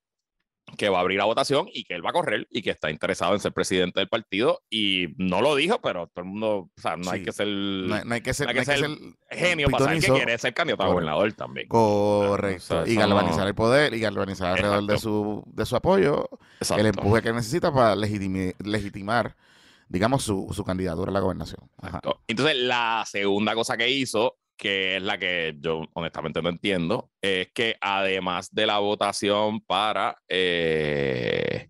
[0.78, 2.90] que va a abrir la votación y que él va a correr y que está
[2.90, 4.62] interesado en ser presidente del partido.
[4.70, 8.14] Y no lo dijo, pero todo el mundo, o sea, no hay que ser no,
[8.14, 8.48] hay que ser,
[9.30, 11.68] genio para saber que quiere ser candidato a gobernador también.
[11.68, 12.86] Correcto.
[12.86, 16.30] y galvanizar el poder y galvanizar alrededor de su, de su apoyo
[16.78, 19.36] el empuje que necesita para legitimar,
[19.88, 21.70] digamos, su, su candidatura a la gobernación.
[22.28, 27.52] Entonces, la segunda cosa que hizo que es la que yo honestamente no entiendo, es
[27.54, 31.70] que además de la votación para eh,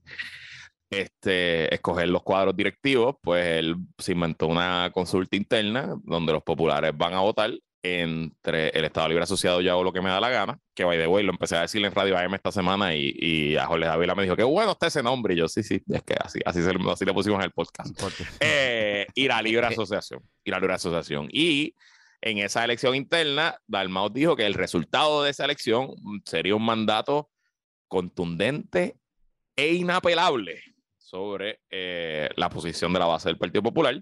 [0.89, 6.91] este, escoger los cuadros directivos, pues él se inventó una consulta interna donde los populares
[6.95, 7.51] van a votar
[7.85, 10.97] entre el Estado Libre Asociado y hago lo que me da la gana, que by
[10.97, 13.85] the way lo empecé a decir en Radio AM esta semana y, y a Jorge
[14.15, 16.61] me dijo, qué bueno está ese nombre, y yo sí, sí, es que así, así,
[16.61, 17.93] se, así le pusimos en el podcast.
[18.39, 21.27] Eh, y la Libre Asociación, y la Libre Asociación.
[21.29, 21.75] Y
[22.25, 27.29] en esa elección interna, Dalmau dijo que el resultado de esa elección sería un mandato
[27.89, 28.95] contundente
[29.57, 30.63] e inapelable
[30.97, 34.01] sobre eh, la posición de la base del Partido Popular.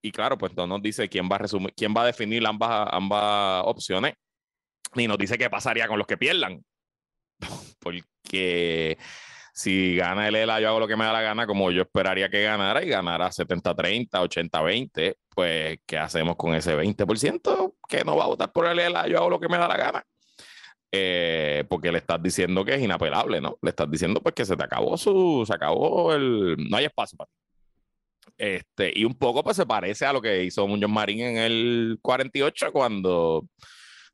[0.00, 2.88] Y claro, pues no nos dice quién va a resumir, quién va a definir ambas,
[2.92, 4.14] ambas opciones,
[4.94, 6.64] ni nos dice qué pasaría con los que pierdan.
[7.80, 8.96] Porque
[9.56, 12.28] si gana el ELA, yo hago lo que me da la gana, como yo esperaría
[12.28, 18.24] que ganara y ganara 70-30, 80-20, pues, ¿qué hacemos con ese 20% que no va
[18.24, 19.08] a votar por el ELA?
[19.08, 20.06] Yo hago lo que me da la gana.
[20.92, 23.56] Eh, porque le estás diciendo que es inapelable, ¿no?
[23.62, 27.16] Le estás diciendo pues que se te acabó su, se acabó el, no hay espacio
[27.16, 27.36] para ti.
[28.36, 31.98] Este, y un poco pues se parece a lo que hizo Muñoz Marín en el
[32.02, 33.48] 48 cuando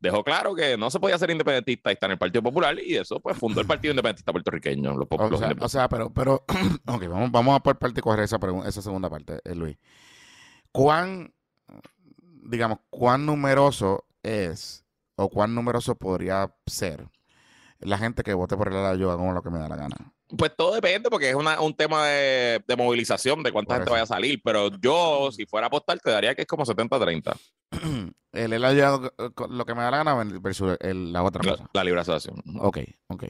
[0.03, 2.97] dejó claro que no se podía ser independentista y estar en el Partido Popular y
[2.97, 4.97] eso pues fundó el Partido Independentista puertorriqueño.
[4.97, 6.45] Los o, sea, o, sea, pero, pero
[6.87, 9.79] ok, vamos, vamos a por parte coger esa, esa segunda parte, eh, Luis.
[10.73, 11.33] ¿Cuán,
[12.43, 14.85] digamos, cuán numeroso es
[15.15, 17.09] o cuán numeroso podría ser
[17.79, 20.12] la gente que vote por el yoga como lo que me da la gana?
[20.37, 24.05] Pues todo depende, porque es una, un tema de, de, movilización, de cuánta gente vaya
[24.05, 24.40] a salir.
[24.42, 27.37] Pero yo, si fuera a apostar, te daría que es como 70-30.
[28.33, 28.62] el él
[29.51, 31.71] lo que me da la gana versus la otra la, cosa.
[31.75, 32.42] La libre asociación.
[32.61, 33.25] Ok, ok.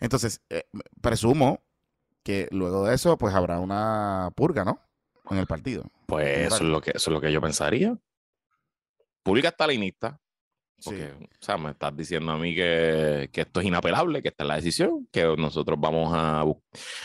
[0.00, 0.64] Entonces, eh,
[1.00, 1.62] presumo
[2.24, 4.80] que luego de eso, pues habrá una purga, ¿no?
[5.30, 5.84] En el partido.
[6.06, 7.96] Pues eso es, lo que, eso es lo que yo pensaría.
[9.22, 10.20] Pública stalinista,
[10.82, 14.44] Porque, o sea, me estás diciendo a mí que, que, esto es inapelable, que esta
[14.44, 16.44] es la decisión, que nosotros vamos a,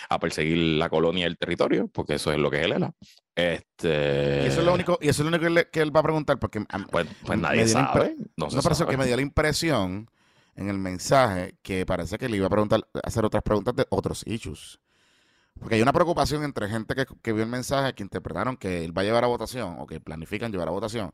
[0.10, 2.94] a perseguir la colonia y el territorio, porque eso es lo que es el ELA.
[3.36, 4.42] Este...
[4.44, 6.40] Y eso es lo único, y eso es lo único que, él, va a preguntar,
[6.40, 8.16] porque pues, pues nadie sabe.
[8.36, 10.10] No, no parece que me dio la impresión
[10.56, 14.24] en el mensaje que parece que le iba a preguntar, hacer otras preguntas de otros
[14.26, 14.80] issues.
[15.58, 18.98] Porque hay una preocupación entre gente que, que vio el mensaje, que interpretaron que él
[18.98, 21.12] va a llevar a votación o que planifican llevar a votación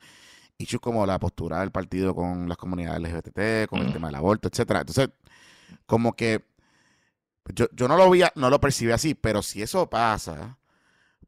[0.58, 4.48] issues como la postura del partido con las comunidades LGBT, con el tema del aborto,
[4.48, 4.82] etcétera.
[4.82, 5.10] Entonces,
[5.86, 6.46] como que
[7.54, 10.58] yo, yo no lo vi, no lo percibí así, pero si eso pasa,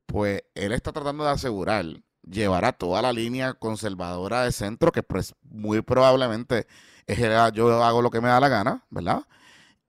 [0.06, 1.86] pues él está tratando de asegurar
[2.30, 6.68] llevar a toda la línea conservadora de centro, que pues muy probablemente
[7.06, 7.20] es
[7.54, 9.24] yo hago lo que me da la gana, ¿verdad?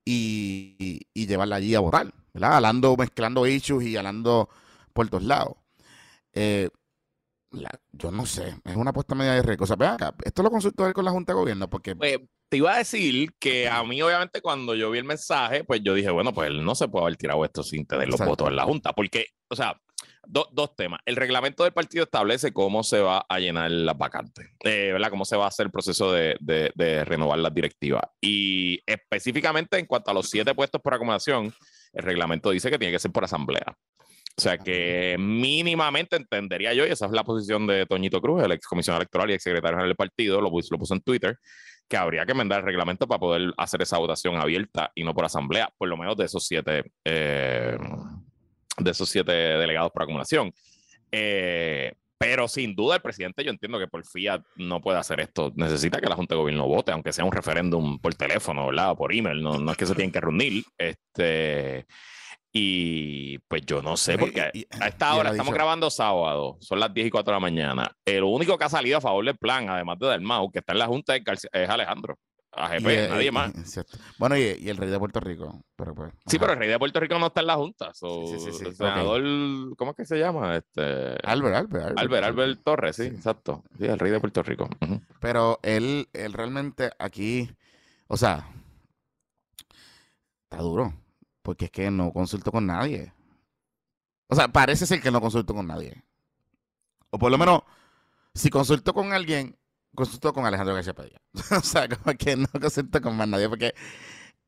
[0.04, 2.56] Y, y, llevarla allí a votar, ¿verdad?
[2.56, 4.48] Hablando, mezclando issues y hablando
[4.94, 5.56] por todos lados.
[6.32, 6.70] Eh,
[7.92, 9.64] yo no sé, es una apuesta media de riesgo.
[9.64, 11.96] O sea, acá, esto lo consultó él con la Junta de Gobierno porque...
[11.96, 15.82] Pues, te iba a decir que a mí, obviamente, cuando yo vi el mensaje, pues
[15.82, 18.48] yo dije, bueno, pues él no se puede haber tirado esto sin tener los votos
[18.48, 19.78] en la Junta, porque, o sea,
[20.26, 21.00] dos temas.
[21.04, 25.10] El reglamento del partido establece cómo se va a llenar las vacantes, eh, ¿verdad?
[25.10, 28.04] Cómo se va a hacer el proceso de, de, de renovar las directivas.
[28.20, 31.52] Y específicamente en cuanto a los siete puestos por acomodación,
[31.92, 33.76] el reglamento dice que tiene que ser por asamblea.
[34.38, 38.52] O sea que mínimamente entendería yo, y esa es la posición de Toñito Cruz, el
[38.52, 41.36] ex comisión electoral y ex secretario general del partido, lo, lo puso en Twitter,
[41.88, 45.24] que habría que enmendar el reglamento para poder hacer esa votación abierta y no por
[45.24, 47.76] asamblea, por lo menos de esos siete, eh,
[48.78, 50.52] de esos siete delegados por acumulación.
[51.10, 55.52] Eh, pero sin duda el presidente, yo entiendo que por FIA no puede hacer esto.
[55.56, 58.92] Necesita que la Junta de Gobierno vote, aunque sea un referéndum por teléfono, ¿verdad?
[58.92, 59.42] O por email.
[59.42, 60.62] No, no es que se tienen que reunir.
[60.76, 61.86] Este,
[62.52, 64.40] y pues yo no sé, porque
[64.80, 67.92] a esta hora estamos grabando sábado, son las 10 y 4 de la mañana.
[68.04, 70.78] El único que ha salido a favor del plan, además de Dalmau, que está en
[70.78, 72.18] la Junta, es Alejandro.
[72.50, 73.52] AGP, nadie más.
[74.18, 75.62] bueno, y, el rey de Puerto Rico.
[75.76, 77.92] Pero pues, sí, pero el rey de Puerto Rico no está en la Junta.
[77.92, 80.56] el senador, ¿cómo es que se llama?
[80.56, 81.18] Este...
[81.22, 82.24] Albert, Albert, Albert.
[82.24, 83.62] Albert, Torres, sí, exacto.
[83.78, 84.68] Sí, el rey de Puerto Rico.
[85.20, 87.50] Pero él, él realmente aquí,
[88.08, 88.50] o sea,
[90.50, 90.94] está duro
[91.48, 93.10] porque es que no consulto con nadie.
[94.26, 96.04] O sea, parece ser que no consulto con nadie.
[97.08, 97.62] O por lo menos,
[98.34, 99.56] si consulto con alguien,
[99.94, 101.22] consulto con Alejandro García Padilla.
[101.58, 103.72] o sea, como que no consulto con más nadie, porque,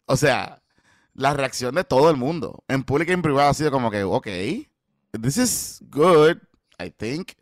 [0.04, 0.60] o sea,
[1.14, 4.02] la reacción de todo el mundo, en público y en privado, ha sido como que,
[4.02, 4.26] ok,
[5.22, 6.36] this is good,
[6.78, 7.32] I think,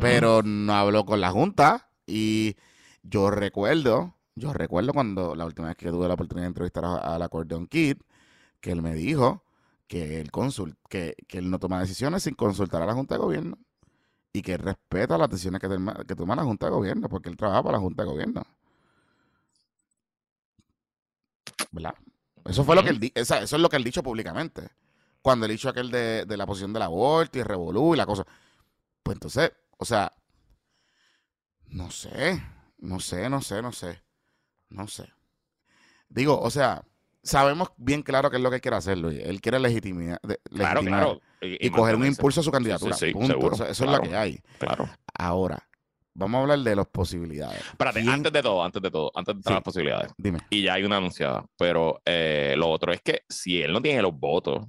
[0.00, 2.56] pero no habló con la Junta y
[3.04, 7.16] yo recuerdo, yo recuerdo cuando la última vez que tuve la oportunidad de entrevistar a,
[7.16, 7.98] la Cordon Kid,
[8.60, 9.44] que él me dijo
[9.86, 13.58] que él, consult, que, él no toma decisiones sin consultar a la Junta de Gobierno
[14.32, 15.68] y que respeta las decisiones que,
[16.06, 18.42] que toma la Junta de Gobierno, porque él trabaja para la Junta de Gobierno.
[21.70, 21.94] ¿Verdad?
[22.44, 24.70] Eso fue lo que él eso es lo que él dicho públicamente.
[25.22, 28.24] Cuando él dicho aquel de, de la posición del aborto y revolú y la cosa.
[29.02, 30.12] Pues entonces, o sea,
[31.66, 32.42] no sé,
[32.78, 34.02] no sé, no sé, no sé,
[34.70, 35.12] no sé.
[36.08, 36.84] Digo, o sea,
[37.22, 39.18] sabemos bien claro qué es lo que él quiere hacer, Luis.
[39.22, 40.18] Él quiere legitimidad,
[40.50, 41.20] claro, claro.
[41.40, 42.96] Y, coger un impulso a su candidatura.
[42.96, 43.52] Sí, punto.
[43.52, 44.40] eso, es lo que hay.
[44.58, 44.88] Claro.
[45.14, 45.58] Ahora,
[46.14, 47.60] vamos a hablar de las posibilidades.
[47.60, 50.12] Espérate, antes de todo, antes de todo, antes de las posibilidades.
[50.16, 50.40] Dime.
[50.50, 51.44] Y ya hay una anunciada.
[51.56, 54.66] Pero eh, lo otro es que si él no tiene los votos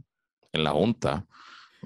[0.52, 1.26] en la Junta,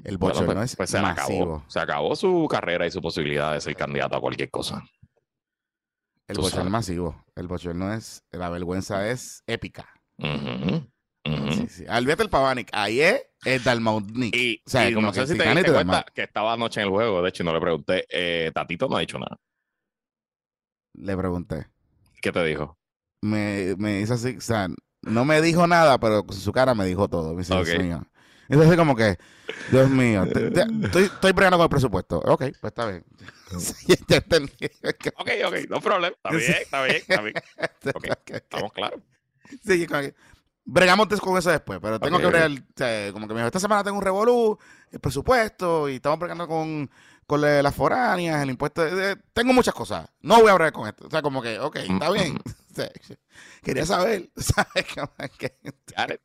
[0.04, 3.62] el bochorno pues, es pues se Acabó, se acabó su carrera y su posibilidad de
[3.62, 4.84] ser candidato a cualquier cosa.
[6.28, 7.26] El bochorno es masivo.
[7.36, 9.88] El bochorno es, la vergüenza es épica.
[10.18, 11.86] Sí, sí.
[11.88, 14.36] el Pavanic, ahí es el Dalmautnik.
[14.36, 16.92] Y, o sea, como no sé si te diste cuenta que estaba anoche en el
[16.92, 19.38] juego, de hecho no le pregunté, eh, Tatito no ha dicho nada.
[20.94, 21.68] Le pregunté.
[22.22, 22.78] ¿Qué te dijo?
[23.22, 24.68] Me, me dice así, o sea,
[25.02, 27.34] no me dijo nada, pero con su cara me dijo todo.
[27.34, 27.96] Me dice, okay.
[28.50, 29.18] Entonces como que,
[29.72, 32.20] Dios mío, estoy, estoy bregando con el presupuesto.
[32.20, 33.04] Ok, pues está bien.
[35.16, 36.16] ok, ok, no problema.
[36.16, 37.34] Está bien, está bien, está bien.
[37.96, 39.02] Okay, estamos claros.
[39.64, 39.88] Sí,
[40.66, 42.52] bregamos con eso después, pero tengo que bregar,
[43.12, 44.58] como que me dijo, esta semana tengo un revolú,
[44.92, 46.90] el presupuesto, y estamos bregando con,
[47.28, 48.84] con las foráneas, el impuesto,
[49.34, 52.10] tengo muchas cosas, no voy a bregar con esto, o sea, como que, ok, está
[52.12, 52.40] bien,
[53.64, 54.86] quería saber, ¿sabes?
[54.96, 56.22] Got it.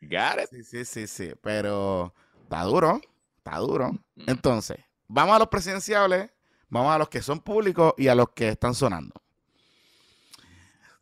[0.00, 0.50] Got it.
[0.50, 3.00] Sí, sí, sí, sí, pero está duro,
[3.38, 3.92] está duro.
[4.26, 6.30] Entonces, vamos a los presidenciables,
[6.68, 9.14] vamos a los que son públicos y a los que están sonando.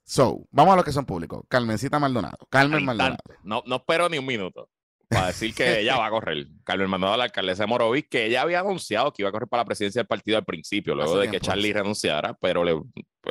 [0.04, 1.42] So, vamos a los que son públicos.
[1.48, 2.38] Carmencita Maldonado.
[2.50, 3.16] Carmen Maldonado.
[3.42, 4.68] No, no espero ni un minuto
[5.08, 6.46] para decir que ella va a correr.
[6.62, 9.62] Carmen Maldonado, la alcaldesa de Morovis, que ella había anunciado que iba a correr para
[9.62, 12.78] la presidencia del partido al principio, luego de que Charlie renunciara, pero le,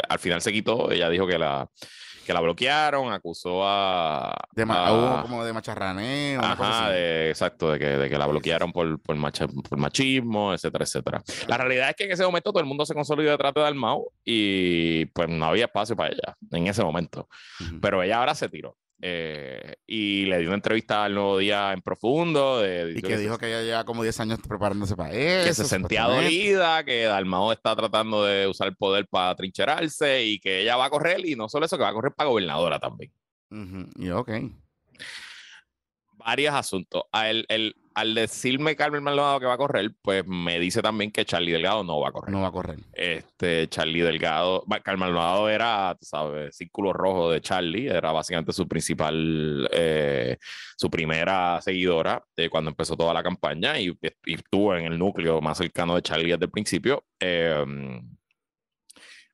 [0.10, 0.92] al final se quitó.
[0.92, 1.70] Ella dijo que la,
[2.24, 4.34] que la bloquearon, acusó a.
[4.52, 6.42] De como de macharraneo.
[6.42, 11.24] Ajá, exacto, de que, de que la bloquearon por, por, por, machismo, etcétera, etcétera.
[11.48, 14.12] La realidad es que en ese momento todo el mundo se consolidó detrás de Dalmau
[14.24, 17.28] y pues no había espacio para ella en ese momento.
[17.82, 18.78] Pero ella ahora se tiró.
[19.06, 22.62] Eh, y le dio una entrevista al nuevo día en profundo.
[22.64, 25.46] y que, dijo que ella lleva como 10 años preparándose para eso.
[25.46, 30.40] Que se sentía dolida, que Dalmao está tratando de usar el poder para trincherarse y
[30.40, 32.80] que ella va a correr y no solo eso, que va a correr para gobernadora
[32.80, 33.12] también.
[33.98, 34.32] Y ok.
[36.14, 37.04] Varios asuntos.
[37.12, 41.26] El, el, al decirme Carmen Maldonado que va a correr, pues me dice también que
[41.26, 42.32] Charlie Delgado no va a correr.
[42.32, 42.80] No va a correr.
[42.94, 49.70] Este, Charlie Delgado, Carmen Maldonado era, sabes, círculo rojo de Charlie, era básicamente su principal,
[49.72, 50.38] eh,
[50.78, 53.90] su primera seguidora de cuando empezó toda la campaña y,
[54.26, 57.04] y, estuvo en el núcleo más cercano de Charlie desde el principio.
[57.20, 57.66] Eh,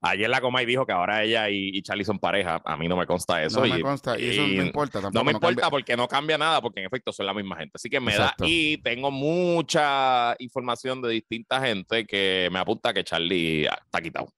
[0.01, 2.61] Ayer la coma y dijo que ahora ella y, Charlie son pareja.
[2.63, 3.59] A mí no me consta eso.
[3.59, 4.17] No y, me consta.
[4.17, 5.13] Y, eso no me importa tampoco.
[5.13, 7.73] No me importa porque no cambia nada, porque en efecto son la misma gente.
[7.75, 8.33] Así que me da.
[8.39, 14.33] Y tengo mucha información de distinta gente que me apunta que Charlie está quitado.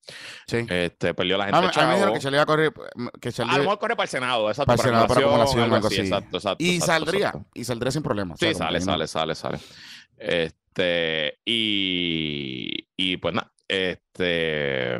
[0.47, 0.65] Sí.
[0.67, 1.57] Este, perdió la gente.
[1.57, 2.73] a mí me dijeron que Charlie va a correr.
[3.21, 3.53] Que Charlie...
[3.53, 4.49] A lo mejor corre para el Senado.
[4.49, 6.01] Exacto, para el Senado, para acumulación, algo así.
[6.01, 6.63] Exacto, exacto.
[6.63, 7.33] Y saldría.
[7.53, 8.35] Y saldría sin problema.
[8.35, 9.59] Sí, sale, sale, sale, sale.
[10.17, 11.39] Este.
[11.45, 12.87] Y.
[12.97, 13.51] Y pues nada.
[13.67, 14.97] Este.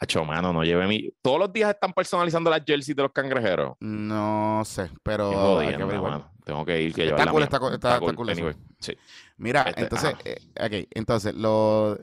[0.00, 1.10] Hacho, mano, no lleve mi.
[1.22, 3.76] Todos los días están personalizando las jerseys de los cangrejeros.
[3.80, 5.60] No sé, pero
[6.44, 6.94] Tengo que ir.
[6.94, 8.96] Que está, cool, está, está, cool, sí.
[9.36, 11.98] Mira, este, entonces, eh, entonces, lo,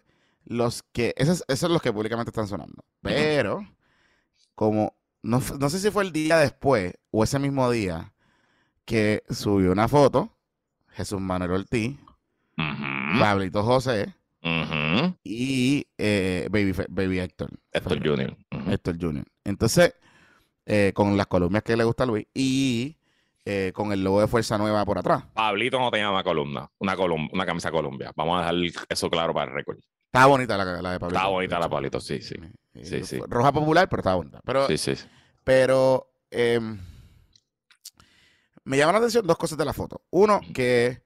[0.46, 1.14] los que.
[1.18, 2.84] Esos, esos, son los que públicamente están sonando.
[3.02, 3.66] Pero,
[4.56, 4.96] como.
[5.22, 8.14] No, no sé si fue el día después o ese mismo día
[8.84, 10.36] que subió una foto
[10.90, 11.98] Jesús Manuel Ortiz,
[13.20, 14.14] Pablito José
[15.24, 17.50] y eh, Baby, Baby Héctor.
[17.72, 18.38] Héctor Junior.
[18.70, 19.26] Héctor Junior.
[19.44, 19.96] Entonces,
[20.66, 22.98] eh, con las columnas que le gusta a Luis y
[23.46, 25.26] eh, con el logo de Fuerza Nueva por atrás.
[25.34, 26.96] Pablito no tenía una columna, una,
[27.32, 28.12] una camisa Colombia.
[28.16, 29.78] Vamos a dejar eso claro para el récord.
[30.06, 31.18] Estaba bonita la, la, de Pablito.
[31.18, 32.36] Estaba bonita la Pablito, sí, sí.
[32.84, 33.20] sí, sí.
[33.28, 34.40] Roja popular, pero estaba bonita.
[34.46, 34.94] Pero, sí, sí.
[35.44, 36.80] Pero em,
[38.64, 40.04] me llaman la atención dos cosas de la foto.
[40.12, 41.03] Uno, que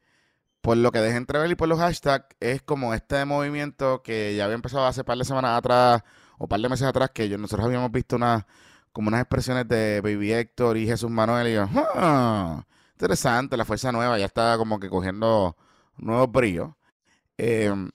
[0.68, 4.44] por lo que dejé entrever y por los hashtags, es como este movimiento que ya
[4.44, 6.04] había empezado hace par de semanas atrás
[6.38, 8.46] o par de meses atrás, que yo, nosotros habíamos visto una,
[8.92, 13.94] como unas expresiones de Baby Héctor y Jesús Manuel y yo, ah, interesante, la fuerza
[13.94, 15.56] nueva ya está como que cogiendo
[15.96, 16.72] nuevos brillos.
[17.38, 17.90] Em,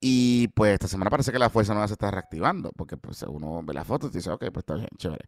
[0.00, 3.62] y pues esta semana parece que la fuerza nueva se está reactivando, porque pues uno
[3.62, 5.26] ve las fotos y dice, ok, pues está bien, chévere.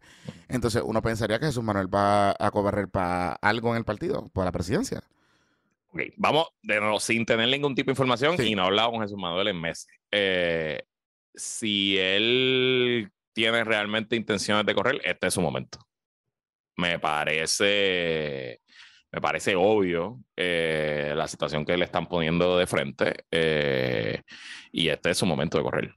[0.49, 4.47] Entonces uno pensaría que Jesús Manuel va a correr para algo en el partido, para
[4.47, 5.01] la presidencia.
[6.17, 9.17] Vamos, de nuevo, sin tener ningún tipo de información y no he hablado con Jesús
[9.17, 9.87] Manuel en meses.
[10.11, 10.83] Eh,
[11.33, 15.79] si él tiene realmente intenciones de correr, este es su momento.
[16.77, 18.61] Me parece,
[19.11, 24.21] me parece obvio eh, la situación que le están poniendo de frente eh,
[24.71, 25.95] y este es su momento de correr.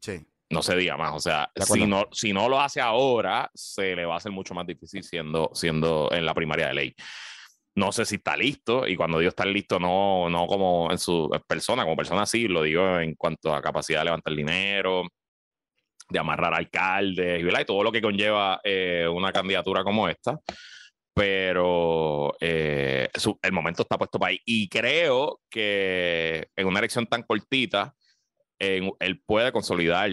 [0.00, 0.24] Sí.
[0.50, 4.04] No se diga más, o sea, si no, si no lo hace ahora, se le
[4.04, 6.96] va a hacer mucho más difícil siendo, siendo en la primaria de ley
[7.74, 11.30] no sé si está listo y cuando digo estar listo no, no como en su
[11.46, 15.04] persona, como persona sí, lo digo en cuanto a capacidad de levantar dinero,
[16.08, 20.38] de amarrar alcaldes y todo lo que conlleva eh, una candidatura como esta.
[21.14, 23.08] Pero eh,
[23.42, 24.40] el momento está puesto para ahí.
[24.44, 27.94] Y creo que en una elección tan cortita,
[28.58, 30.10] él puede consolidar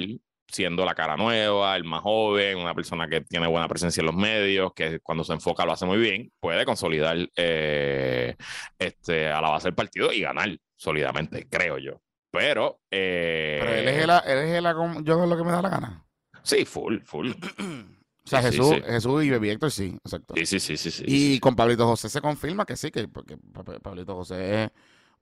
[0.48, 4.16] siendo la cara nueva, el más joven, una persona que tiene buena presencia en los
[4.16, 8.36] medios, que cuando se enfoca lo hace muy bien, puede consolidar eh,
[8.80, 12.02] este, a la base del partido y ganar sólidamente, creo yo.
[12.32, 12.82] Pero.
[12.92, 15.70] Eh, Pero él es, el, él es el, yo es lo que me da la
[15.70, 16.06] gana.
[16.44, 17.32] Sí, full, full.
[18.28, 20.34] O sea, Jesús, Jesús y Héctor sí, exacto.
[20.36, 21.04] Sí, sí, sí, sí, sí.
[21.08, 23.38] Y con Pablito José se confirma que sí, que porque
[23.82, 24.72] Pablito José es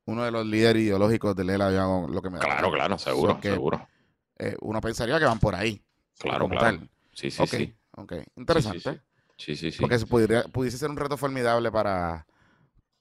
[0.05, 2.45] uno de los líderes ideológicos de Lela, lo que me da.
[2.45, 3.87] Claro, claro, seguro, seguro.
[4.37, 5.81] Eh, uno pensaría que van por ahí.
[6.19, 6.79] Claro, claro.
[7.13, 7.75] Sí, sí, sí.
[7.91, 9.01] Ok, interesante.
[9.37, 9.79] Sí, sí, sí.
[9.79, 9.99] Porque
[10.51, 12.25] pudiese ser un reto formidable para,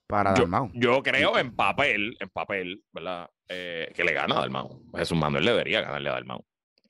[0.07, 0.71] para Dalmau.
[0.73, 3.29] Yo creo en papel, en papel, ¿verdad?
[3.47, 4.81] Eh, que le gana a Dalmau.
[4.95, 6.45] Jesús Manuel debería ganarle a Dalmau.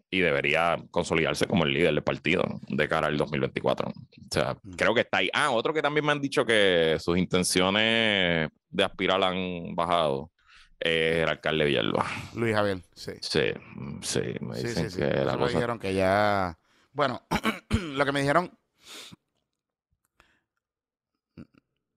[0.10, 3.90] Y debería consolidarse como el líder del partido de cara al 2024.
[3.90, 3.94] O
[4.32, 4.72] sea, mm.
[4.72, 5.30] creo que está ahí.
[5.34, 10.32] Ah, otro que también me han dicho que sus intenciones de aspirar han bajado
[10.80, 12.06] el alcalde Villalba.
[12.36, 13.14] Luis Javier, sí.
[13.22, 13.54] Sí,
[14.02, 15.54] sí, me dicen que la cosa...
[15.54, 16.58] dijeron que ya...
[16.92, 17.22] Bueno,
[17.70, 18.52] lo que me dijeron...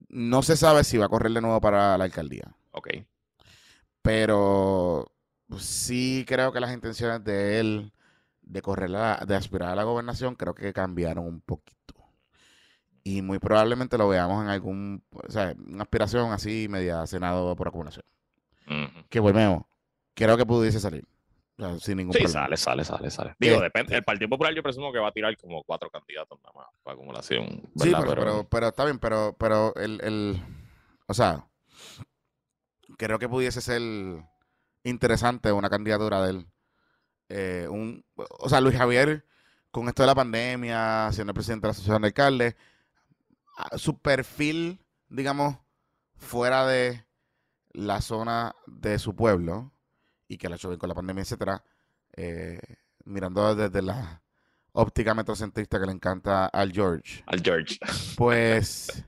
[0.08, 2.56] No se sabe si va a correr de nuevo para la alcaldía.
[2.70, 2.88] Ok.
[4.00, 5.12] Pero
[5.58, 7.92] sí creo que las intenciones de él
[8.48, 11.94] de correr de aspirar a la gobernación, creo que cambiaron un poquito.
[13.04, 17.68] Y muy probablemente lo veamos en algún, o sea, una aspiración así media Senado por
[17.68, 18.04] acumulación.
[19.08, 19.64] Que volvemos.
[20.14, 21.06] Creo que pudiese salir.
[21.80, 23.34] sin ningún sí, sale, sale, sale, sale.
[23.38, 23.96] Digo, este depende.
[23.96, 26.94] El Partido Popular yo presumo que va a tirar como cuatro candidatos nada más para
[26.94, 27.62] acumulación.
[27.76, 30.42] Sí, pero, pero, está bien, pero, pero el, el,
[31.06, 31.46] o sea,
[32.96, 33.80] creo que pudiese ser
[34.84, 36.46] interesante una candidatura de él.
[37.28, 39.24] Eh, un, o sea, Luis Javier,
[39.70, 42.56] con esto de la pandemia, siendo el presidente de la Asociación de Alcaldes,
[43.76, 45.58] su perfil, digamos,
[46.16, 47.04] fuera de
[47.78, 49.72] la zona de su pueblo
[50.26, 51.62] y que la hecho bien con la pandemia, etcétera,
[52.12, 52.60] eh,
[53.04, 54.20] mirando desde la
[54.72, 57.22] óptica metrocentrista que le encanta al George.
[57.26, 57.78] Al George.
[58.16, 59.04] Pues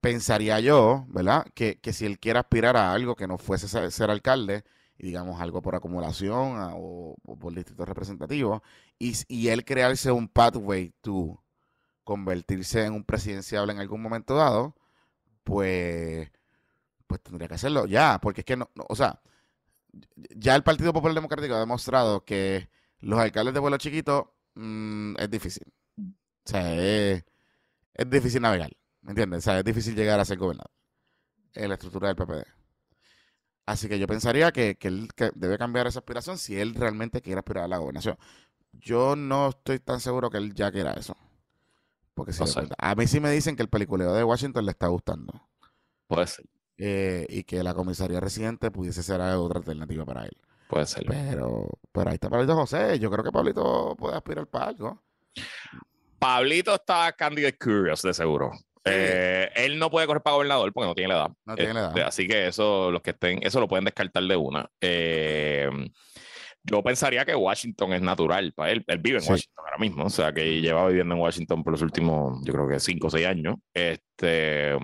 [0.00, 1.46] pensaría yo, ¿verdad?
[1.54, 4.64] Que, si él quiere aspirar a algo que no fuese ser, alcalde,
[4.98, 8.64] y digamos algo por acumulación o, por distrito representativo,
[8.98, 11.40] y, y él crearse un pathway to
[12.02, 14.74] convertirse en un presidenciable en algún momento dado,
[15.44, 16.30] pues,
[17.10, 19.20] pues tendría que hacerlo ya, porque es que no, o sea,
[20.36, 25.28] ya el Partido Popular Democrático ha demostrado que los alcaldes de pueblo chiquito mm, es
[25.28, 25.64] difícil.
[25.98, 26.04] O
[26.44, 27.24] sea, es,
[28.06, 28.70] difícil navegar,
[29.02, 29.38] ¿me entiendes?
[29.38, 30.70] O sea, es difícil llegar a ser gobernador
[31.54, 32.46] en la estructura del PPD.
[33.66, 37.40] Así que yo pensaría que, que él debe cambiar esa aspiración si él realmente quiere
[37.40, 38.16] aspirar a la gobernación.
[38.72, 41.16] Yo no estoy tan seguro que él ya quiera eso.
[42.14, 42.32] Porque
[42.78, 45.48] a mí sí me dicen que el peliculeo de Washington le está gustando.
[46.06, 46.46] Puede ser.
[46.82, 50.32] Eh, y que la comisaría residente pudiese ser otra alternativa para él.
[50.66, 51.04] Puede ser.
[51.06, 52.98] Pero, pero ahí está Pablito José.
[52.98, 55.02] Yo creo que Pablito puede aspirar para algo.
[56.18, 58.52] Pablito está candidate curious, de seguro.
[58.84, 61.30] Eh, él no puede correr para gobernador porque no tiene la edad.
[61.44, 61.88] No tiene la edad.
[61.90, 64.70] Este, así que eso, los que estén, eso lo pueden descartar de una.
[64.80, 65.68] Eh,
[66.62, 68.84] yo pensaría que Washington es natural para él.
[68.86, 71.82] Él vive en Washington ahora mismo, o sea que lleva viviendo en Washington por los
[71.82, 73.56] últimos, yo creo que cinco o seis años.
[73.74, 74.76] Este,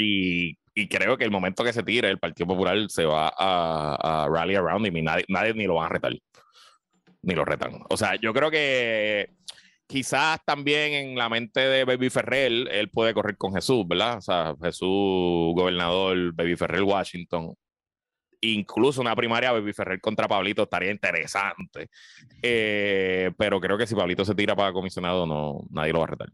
[0.00, 0.56] y,
[0.88, 4.86] creo que el momento que se tire, el Partido Popular se va a, rally around
[4.86, 6.12] y nadie, nadie ni lo va a retar.
[7.22, 7.82] Ni lo retan.
[7.90, 9.30] O sea, yo creo que
[9.86, 14.18] quizás también en la mente de Baby Ferrer, él puede correr con Jesús, ¿verdad?
[14.18, 17.54] O sea, Jesús, gobernador, Baby Ferrer, Washington
[18.40, 21.88] incluso una primaria Baby Ferrer contra Pablito estaría interesante.
[22.42, 26.08] Eh, pero creo que si Pablito se tira para comisionado, no, nadie lo va a
[26.08, 26.28] retar.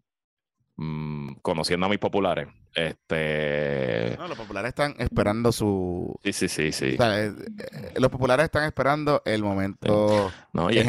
[0.78, 4.14] Mm, conociendo a mis populares, este.
[4.18, 6.14] No, los populares están esperando su.
[6.22, 6.96] Sí, sí, sí, sí.
[6.98, 10.30] Eh, eh, los populares están esperando el momento.
[10.52, 10.88] No, y, él,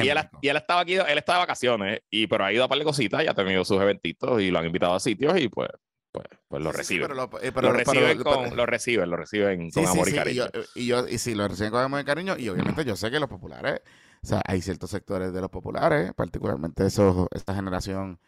[0.58, 3.32] estaba aquí, él está de vacaciones, y pero ha ido a par de cositas, ya
[3.32, 5.70] ha tenido sus eventitos y lo han invitado a sitios y pues
[6.12, 7.16] pues, pues, lo reciben.
[7.16, 10.46] lo, reciben con, lo reciben, lo reciben con amor y cariño.
[10.76, 12.36] Y, yo, y, sí, lo reciben con amor y cariño.
[12.38, 13.82] Y obviamente yo sé que los populares,
[14.24, 18.20] o sea, hay ciertos sectores de los populares, particularmente esos, esta generación,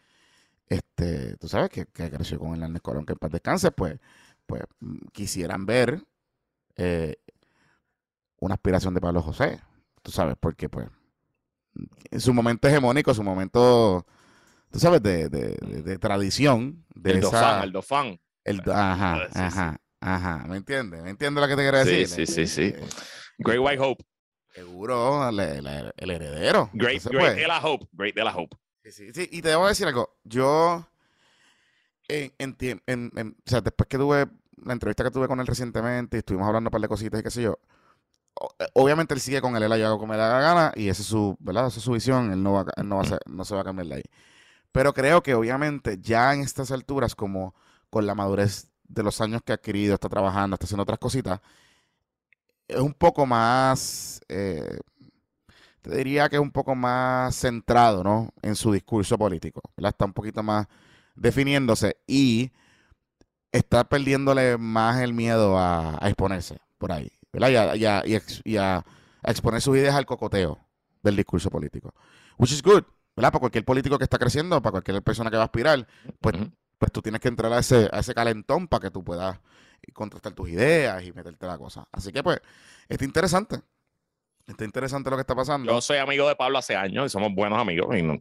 [0.70, 3.98] este, tú sabes, que, que creció con el Hernández Colón, que en paz descanse, pues,
[4.46, 4.62] pues
[5.12, 6.02] quisieran ver
[6.76, 7.16] eh,
[8.38, 9.60] una aspiración de Pablo José.
[10.02, 10.88] Tú sabes, porque pues
[12.10, 14.06] en su momento hegemónico, su momento
[14.70, 16.84] tú sabes, de, de, de, tradición.
[16.94, 18.20] De el esa, el dofán.
[18.44, 20.44] El, ajá, ajá, ajá.
[20.48, 21.02] ¿Me entiendes?
[21.02, 22.08] ¿Me entiendes lo que te quiero decir?
[22.08, 22.72] Sí, sí, sí.
[22.72, 22.74] sí.
[23.38, 24.04] Great White Hope.
[24.54, 26.70] Seguro, el, el, heredero.
[26.72, 27.86] Great, great de la Hope.
[27.92, 28.56] Great de la Hope.
[28.98, 30.16] Y te debo decir algo.
[30.24, 30.86] Yo,
[32.08, 34.26] en, o sea, después que tuve
[34.64, 37.30] la entrevista que tuve con él recientemente estuvimos hablando un par de cositas y qué
[37.30, 37.58] sé yo,
[38.74, 41.08] obviamente él sigue con él, él ha como le da la gana y esa es
[41.08, 41.68] su, ¿verdad?
[41.68, 43.88] Esa es su visión, él no, va, no, va a no se va a cambiar
[43.88, 44.02] de ahí.
[44.72, 47.54] Pero creo que obviamente ya en estas alturas, como
[47.90, 51.40] con la madurez de los años que ha adquirido, está trabajando, está haciendo otras cositas,
[52.68, 54.78] es un poco más, eh,
[55.82, 58.32] te diría que es un poco más centrado, ¿no?
[58.42, 59.90] En su discurso político, ¿verdad?
[59.90, 60.66] Está un poquito más
[61.14, 62.52] definiéndose y
[63.52, 67.74] está perdiéndole más el miedo a, exponerse por ahí, ¿verdad?
[67.74, 68.84] Y a,
[69.22, 70.58] exponer sus ideas al cocoteo
[71.02, 71.94] del discurso político.
[72.38, 72.84] Which is good.
[73.16, 73.32] ¿verdad?
[73.32, 75.86] Para cualquier político que está creciendo, para cualquier persona que va a aspirar,
[76.20, 76.36] pues,
[76.78, 79.38] pues tú tienes que entrar a ese, a ese calentón para que tú puedas
[79.92, 81.86] contrastar tus ideas y meterte la cosa.
[81.92, 82.40] Así que pues,
[82.88, 83.60] está interesante.
[84.50, 85.72] Está interesante lo que está pasando.
[85.72, 88.18] Yo soy amigo de Pablo hace años y somos buenos amigos y no,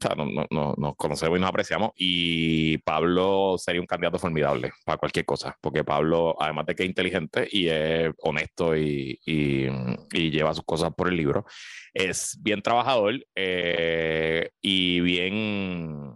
[0.77, 1.91] nos conocemos y nos apreciamos.
[1.95, 6.89] Y Pablo sería un candidato formidable para cualquier cosa, porque Pablo, además de que es
[6.89, 11.45] inteligente y es honesto y, y, lleva sus cosas por el libro,
[11.93, 16.13] es bien trabajador eh, y bien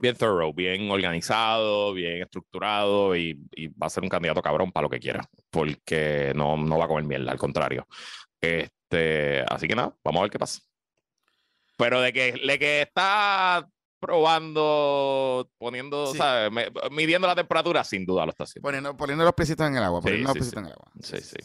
[0.00, 3.34] bien thorough, bien organizado, bien estructurado y,
[3.70, 6.88] va a ser un candidato cabrón para lo que quiera, porque no, no va a
[6.88, 7.86] comer mierda, al contrario.
[8.90, 10.62] Este, así que nada, vamos a ver qué pasa.
[11.76, 13.68] Pero de que, de que está
[14.00, 16.50] probando, poniendo, ¿sabes?
[16.90, 18.66] midiendo la temperatura, sin duda lo está haciendo.
[18.66, 20.90] Poniendo, poniendo los piecitos en el agua, poniendo los en el agua.
[21.02, 21.36] Sí, sí.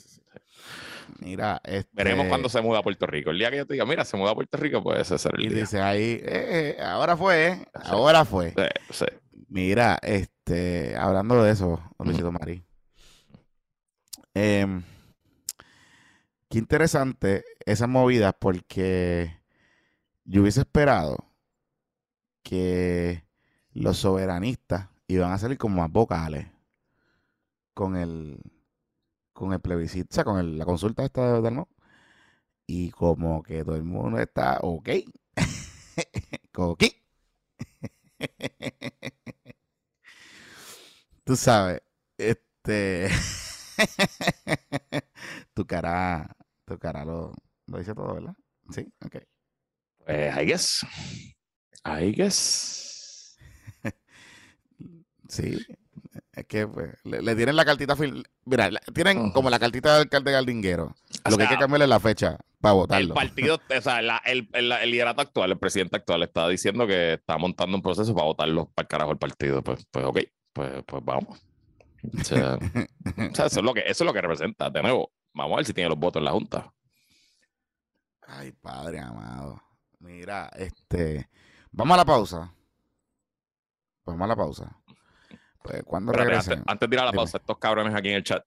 [1.20, 1.89] Mira, este...
[1.91, 3.32] veremos cuando se muda a Puerto Rico.
[3.32, 5.46] El día que yo te diga, mira, se muda a Puerto Rico, puede ser el
[5.46, 8.54] y dice ahí, eh, eh, ahora fue, ahora fue.
[8.89, 9.06] Sí,
[9.50, 12.66] Mira, este, hablando de eso, Luisito Mari.
[14.34, 14.82] Em,
[16.54, 19.41] qué interesante esa movida porque
[20.24, 21.26] yo hubiese esperado
[22.43, 23.26] que
[23.72, 26.45] los soberanistas iban a salir como más vocales
[27.74, 28.39] con el
[29.34, 31.70] con el plebiscito, o sea, con la consulta esta de Dalmo.
[32.68, 34.89] Y como que todo el mundo está ok.
[36.58, 36.84] ok.
[41.24, 41.82] Tú sabes,
[42.18, 43.10] este
[45.54, 46.36] tu cara,
[46.66, 47.34] tu cara lo,
[47.68, 48.34] lo dice todo, ¿verdad?
[48.70, 49.18] Sí, ok.
[50.05, 50.86] Pues I guess.
[51.86, 53.38] I guess.
[55.30, 55.57] sí.
[56.34, 57.95] Es que pues, le, tienen la cartita.
[58.45, 60.95] Mira, tienen como la cartita del alcalde Galdinguero.
[61.30, 63.07] lo que hay que cambiarle es la fecha para votarlo.
[63.07, 67.14] El partido, o sea, el, el, el, liderato actual, el presidente actual, está diciendo que
[67.14, 69.61] está montando un proceso para votarlo para el carajo el partido.
[69.61, 70.20] Pues, pues ok,
[70.53, 71.39] pues, pues vamos.
[72.20, 72.57] O sea,
[73.45, 74.70] eso, es lo que, eso es lo que representa.
[74.70, 76.74] De nuevo, vamos a ver si tiene los votos en la Junta.
[78.22, 79.62] Ay, padre amado.
[80.00, 81.30] Mira, este.
[81.72, 82.54] Vamos a la pausa.
[84.06, 84.80] Vamos a la pausa.
[85.62, 86.64] Pues cuando regresen.
[86.68, 88.44] Antes, de ir a la pausa, estos cabrones aquí en el chat.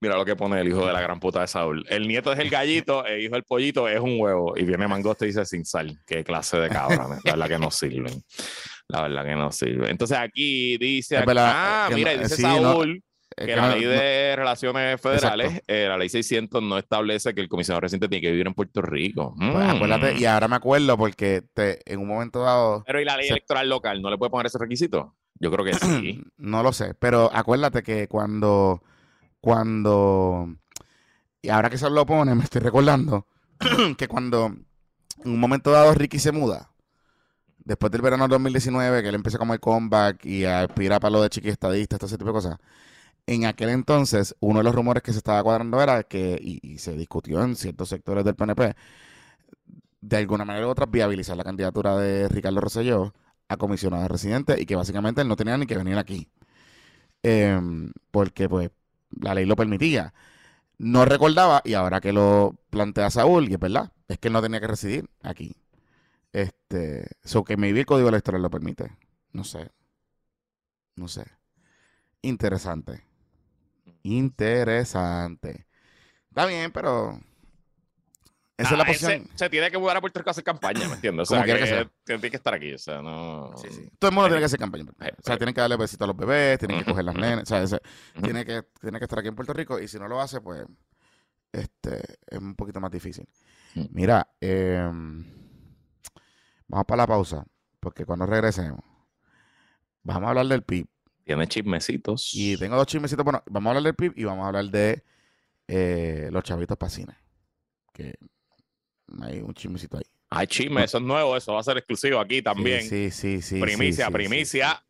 [0.00, 1.84] Mira lo que pone el hijo de la gran puta de Saúl.
[1.88, 4.54] El nieto es el gallito, el hijo del pollito es un huevo.
[4.56, 5.96] Y viene Mangoste y dice sin sal.
[6.06, 7.24] Qué clase de cabrones.
[7.24, 8.22] La verdad que no sirven.
[8.88, 9.90] La verdad que no sirve.
[9.90, 13.02] Entonces aquí dice, ah, mira, dice Saúl
[13.36, 17.80] que, la ley de relaciones federales, eh, la ley 600 no establece que el comisionado
[17.80, 19.34] reciente tiene que vivir en Puerto Rico.
[19.36, 20.18] Pues, acuérdate, mm.
[20.18, 22.82] y ahora me acuerdo porque te, en un momento dado...
[22.86, 25.14] Pero ¿y la ley electoral local no le puede poner ese requisito?
[25.38, 26.22] Yo creo que sí.
[26.36, 28.82] no lo sé, pero acuérdate que cuando,
[29.40, 30.48] cuando,
[31.40, 33.26] y ahora que se lo pone, me estoy recordando
[33.98, 34.46] que cuando
[35.24, 36.72] en un momento dado Ricky se muda,
[37.64, 41.22] después del verano 2019, que él empieza como el comeback y a aspirar para lo
[41.22, 42.58] de chiqui estadista, todo ese tipo de cosas.
[43.26, 46.92] En aquel entonces, uno de los rumores que se estaba cuadrando era que, y, se
[46.96, 48.74] discutió en ciertos sectores del PNP,
[50.00, 53.14] de alguna manera u otra viabilizar la candidatura de Ricardo Rosselló
[53.48, 56.28] a comisionado de residente y que básicamente él no tenía ni que venir aquí.
[57.22, 58.70] Em, porque pues
[59.20, 60.14] la ley lo permitía.
[60.78, 64.42] No recordaba, y ahora que lo plantea Saúl, y es verdad, es que él no
[64.42, 65.54] tenía que residir aquí.
[66.32, 68.90] Este, so que maybe el código electoral lo permite.
[69.32, 69.70] No sé.
[70.96, 71.26] No sé.
[72.22, 73.11] Interesante.
[74.02, 75.66] Interesante.
[76.28, 77.20] Está bien, pero.
[78.56, 79.28] Esa es la ah, posición.
[79.34, 81.30] Se, tiene que mudar a Puerto Rico a hacer campaña, ¿me entiendes?
[81.30, 82.72] O sea, que, tiene que estar aquí.
[82.74, 83.50] O sea, no.
[83.98, 84.84] Todo el mundo tiene que hacer campaña.
[84.84, 87.50] O sea, tienen que darle besitos a los bebés, tienen que coger las nenas.
[87.50, 87.78] O sea,
[88.22, 90.64] tiene, que, tiene que estar aquí en Puerto Rico y si no lo hace, pues.
[91.50, 93.28] Este, es un poquito más difícil.
[93.90, 94.88] Mira, eh
[96.72, 97.44] Vamos para la pausa,
[97.80, 98.80] porque cuando regresemos,
[100.02, 100.86] vamos a hablar del PIB.
[101.32, 102.34] Tiene chismecitos.
[102.34, 103.24] Y tengo dos chismecitos.
[103.24, 105.02] Bueno, vamos a hablar del PIB y vamos a hablar de
[105.66, 106.92] eh, los chavitos para
[107.90, 108.14] Que
[109.22, 110.04] hay un chismecito ahí.
[110.28, 112.82] Hay chisme, eso es nuevo, eso va a ser exclusivo aquí también.
[112.82, 113.60] Sí, sí, sí.
[113.60, 114.84] Primicia, primicia.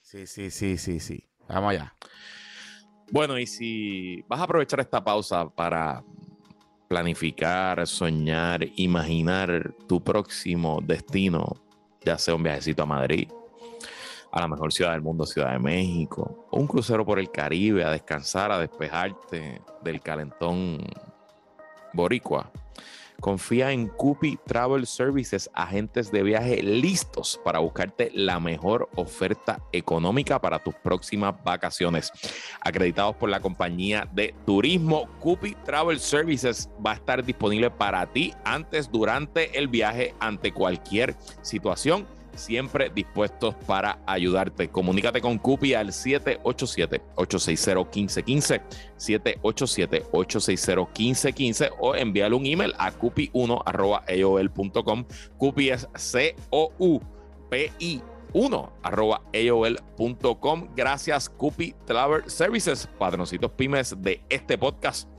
[0.00, 1.28] Sí, sí, sí, sí, sí.
[1.46, 1.94] Vamos allá.
[3.10, 6.02] Bueno, y si vas a aprovechar esta pausa para
[6.88, 11.62] planificar, soñar, imaginar tu próximo destino,
[12.02, 13.28] ya sea un viajecito a Madrid,
[14.32, 17.90] a la mejor ciudad del mundo, Ciudad de México, un crucero por el Caribe a
[17.90, 20.78] descansar, a despejarte del calentón
[21.92, 22.50] boricua.
[23.20, 30.40] Confía en Cupi Travel Services, agentes de viaje listos para buscarte la mejor oferta económica
[30.40, 32.10] para tus próximas vacaciones.
[32.60, 38.34] Acreditados por la compañía de turismo, Cupi Travel Services va a estar disponible para ti
[38.44, 44.68] antes, durante el viaje, ante cualquier situación siempre dispuestos para ayudarte.
[44.68, 48.62] Comunícate con Cupi al 787-860-1515,
[48.98, 55.04] 787-860-1515 o envíale un email a cupi1.aol.com.
[55.36, 58.02] Cupi es C-O-U-P-I
[58.34, 59.20] 1 arroba
[60.74, 65.11] Gracias, Cupi Travel Services, patroncitos pymes de este podcast.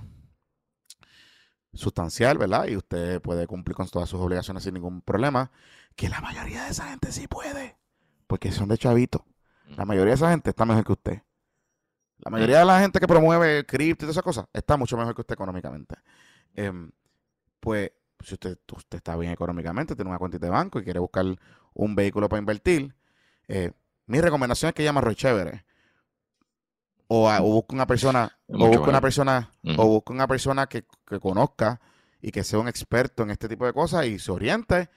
[1.72, 2.66] sustancial, ¿verdad?
[2.66, 5.50] Y usted puede cumplir con todas sus obligaciones sin ningún problema,
[5.96, 7.76] que la mayoría de esa gente sí puede,
[8.26, 9.26] porque son de chavito.
[9.76, 11.22] La mayoría de esa gente está mejor que usted.
[12.18, 15.14] La mayoría de la gente que promueve cripto y todas esas cosas está mucho mejor
[15.14, 15.96] que usted económicamente.
[16.54, 16.90] Em,
[17.60, 17.92] pues,
[18.22, 21.24] si usted, usted está bien económicamente, tiene una cuenta de banco y quiere buscar
[21.72, 22.94] un vehículo para invertir,
[23.48, 23.72] eh,
[24.06, 25.64] mi recomendación es que llame a Roy Chévere.
[27.12, 31.80] O, busque una persona, o busque una persona, o busque una persona que, que conozca
[32.22, 34.88] y que sea un experto en este tipo de cosas y se oriente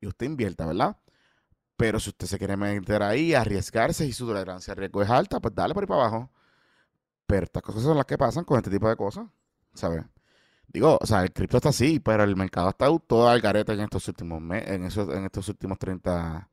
[0.00, 0.96] y usted invierta, ¿verdad?
[1.76, 5.38] Pero si usted se quiere meter ahí, arriesgarse y su tolerancia al riesgo es alta,
[5.38, 6.30] pues dale por ahí para abajo.
[7.26, 9.28] Pero estas cosas son las que pasan con este tipo de cosas,
[9.72, 10.04] ¿sabes?
[10.66, 13.80] Digo, o sea, el cripto está así, pero el mercado está todo al garete en
[13.80, 16.48] estos últimos meses, en, esos, en estos últimos 30,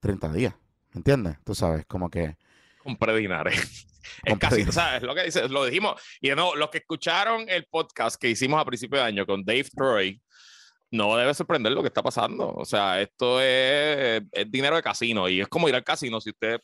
[0.00, 0.54] 30 días.
[0.94, 1.38] ¿Entiendes?
[1.44, 2.36] Tú sabes, como que...
[2.78, 3.50] Compré dinero.
[4.24, 5.02] Es casi, ¿sabes?
[5.02, 6.00] Lo que dice, lo dijimos.
[6.20, 9.66] Y no, los que escucharon el podcast que hicimos a principio de año con Dave
[9.74, 10.20] Troy,
[10.90, 12.52] no debe sorprender lo que está pasando.
[12.54, 16.20] O sea, esto es, dinero de casino y es como ir al casino.
[16.20, 16.60] Si usted,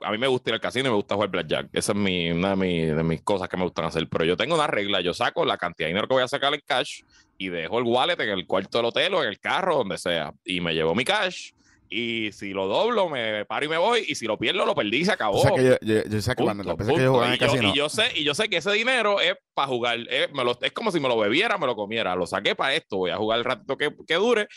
[0.00, 1.68] a mí me gusta ir al casino y me gusta jugar blackjack.
[1.72, 4.08] Esa es mi, una de, mis cosas que me gustan hacer.
[4.08, 5.00] Pero yo tengo una regla.
[5.00, 7.02] Yo saco la cantidad de dinero que voy a sacar en cash
[7.36, 10.32] y dejo el wallet en el cuarto del hotel o en el carro, donde sea.
[10.44, 11.50] Y me llevo mi cash
[11.96, 14.04] y si lo doblo, me paro y me voy.
[14.08, 15.38] Y si lo pierdo, lo perdí y se acabó.
[15.38, 17.68] O sea que yo, sé que cuando que yo en el casino.
[17.68, 20.00] Y yo, sé, y yo sé que ese dinero es para jugar.
[20.10, 22.16] Es, me lo, es como si me lo bebiera, me lo comiera.
[22.16, 22.96] Lo saqué para esto.
[22.96, 24.48] Voy a jugar el ratito que, que dure.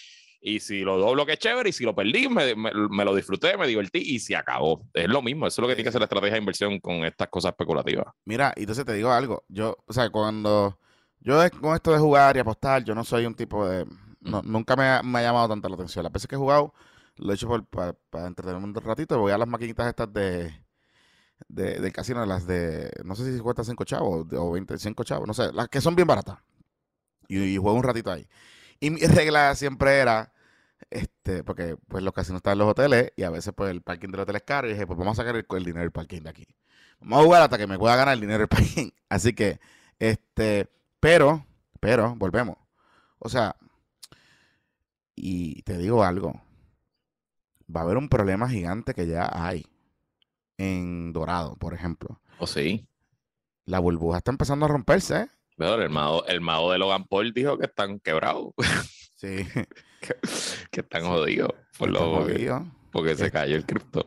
[0.42, 1.70] Y si lo doblo, que es chévere.
[1.70, 4.82] Y si lo perdí, me, me, lo disfruté, me divertí y se acabó.
[4.96, 5.46] Es lo mismo.
[5.46, 8.08] Eso es lo que tiene que ser la estrategia de inversión con estas cosas especulativas.
[8.26, 9.44] Mira, y entonces te digo algo.
[9.48, 10.80] Yo, o sea, cuando
[11.20, 13.86] yo con esto de jugar y apostar, yo no soy un tipo de.
[14.22, 16.02] nunca me me ha llamado tanto la atención.
[16.02, 16.74] Las veces que he jugado
[17.18, 19.20] lo he hecho para, para entretenerme un ratito.
[19.20, 20.54] Voy a las maquinitas estas de,
[21.48, 25.34] de, del casino, las de, no sé si cuesta 5 chavos o 25 chavos, no
[25.34, 26.40] sé, las que son bien baratas.
[27.28, 28.28] Y, juego un ratito ahí.
[28.80, 30.34] Y mi regla siempre era,
[30.90, 34.10] este, porque pues los casinos están en los hoteles y a veces pues el parking
[34.10, 36.22] del hotel es caro y dije, pues vamos a sacar el, el dinero del parking
[36.22, 36.48] de aquí.
[37.00, 38.90] Vamos a jugar hasta que me pueda ganar el dinero del parking.
[39.10, 39.60] Así que,
[40.00, 41.46] este, pero,
[41.80, 42.58] pero, volvemos.
[43.20, 43.56] O sea,
[45.16, 46.42] y te digo algo,
[47.74, 49.66] va a haber un problema gigante que ya hay
[50.58, 52.22] en Dorado, por ejemplo.
[52.40, 52.88] ¿O oh, sí?
[53.66, 55.22] La burbuja está empezando a romperse.
[55.22, 55.28] ¿eh?
[55.58, 58.54] el mago, el mago de Logan Paul dijo que están quebrados.
[59.18, 59.48] Sí.
[60.70, 61.50] que, están jodidos.
[61.80, 62.28] Por lo
[62.92, 64.06] porque se cayó el cripto.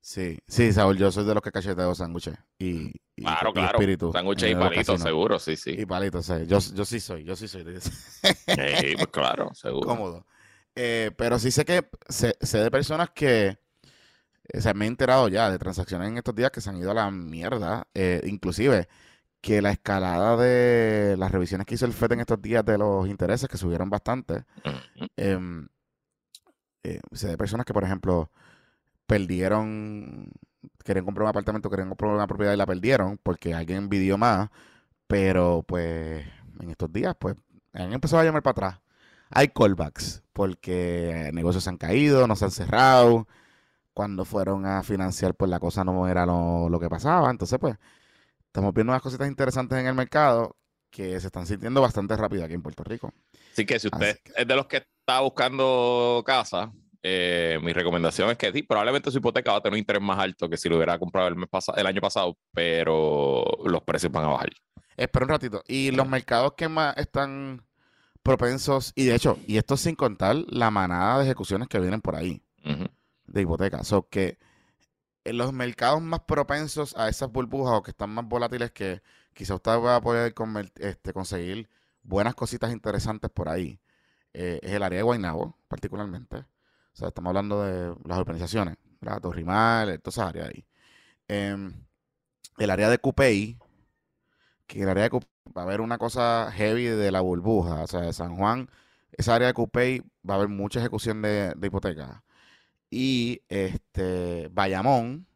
[0.00, 3.78] Sí, sí, Saúl, yo soy de los que cacheteo sándwiches y, y, claro, claro.
[4.12, 5.74] Sándwiches y palitos, seguro, sí, sí.
[5.78, 6.34] Y palitos, sí.
[6.46, 7.64] Yo, yo sí soy, yo sí soy.
[7.80, 9.88] sí, pues claro, seguro.
[9.88, 10.26] Cómodo.
[10.76, 13.58] Eh, pero sí sé que sé, de personas que
[14.48, 16.90] eh, se me he enterado ya de transacciones en estos días que se han ido
[16.90, 17.88] a la mierda.
[17.94, 18.88] Eh, inclusive
[19.40, 23.08] que la escalada de las revisiones que hizo el FED en estos días de los
[23.08, 24.44] intereses, que subieron bastante.
[25.16, 25.68] Em,
[27.12, 28.30] sé de personas que, por ejemplo,
[29.06, 30.30] perdieron,
[30.84, 34.50] querían comprar un apartamento, querían comprar una propiedad y la perdieron porque alguien envidió más,
[35.06, 36.26] pero pues
[36.60, 37.36] en estos días pues
[37.72, 38.85] han empezado a llamar para atrás.
[39.30, 43.26] Hay callbacks porque negocios se han caído, no se han cerrado.
[43.94, 47.30] Cuando fueron a financiar, pues la cosa no era lo, lo que pasaba.
[47.30, 47.76] Entonces, pues,
[48.46, 50.56] estamos viendo unas cositas interesantes en el mercado
[50.90, 53.12] que se están sintiendo bastante rápido aquí en Puerto Rico.
[53.52, 56.72] Así que si usted es de los que está buscando casa,
[57.02, 60.18] eh, mi recomendación es que sí, probablemente su hipoteca va a tener un interés más
[60.18, 64.24] alto que si lo hubiera comprado el, mes el año pasado, pero los precios van
[64.24, 64.50] a bajar.
[64.96, 65.62] Espera un ratito.
[65.68, 67.65] Y los mercados que más están
[68.26, 72.16] propensos, y de hecho, y esto sin contar la manada de ejecuciones que vienen por
[72.16, 72.42] ahí
[73.26, 73.92] de hipotecas.
[73.92, 74.38] O que
[75.24, 79.00] en los mercados más propensos a esas burbujas o que están más volátiles que
[79.32, 80.34] quizá usted va a poder
[80.76, 81.68] este, conseguir
[82.02, 83.80] buenas cositas interesantes por ahí,
[84.32, 86.38] eh, es el área de Guaynabo, particularmente.
[86.38, 86.46] O
[86.94, 89.20] sea, estamos hablando de las organizaciones, ¿verdad?
[89.20, 90.66] Torrimal, todas esas áreas ahí.
[91.28, 91.72] Em,
[92.58, 93.58] el área de Cupey,
[94.66, 97.82] que el área de Cupey va a haber una cosa heavy de la burbuja.
[97.82, 98.68] O sea, de San Juan,
[99.12, 102.22] esa área de Cupey va a haber mucha ejecución de, de hipotecas.
[102.90, 105.26] Y este, Bayamón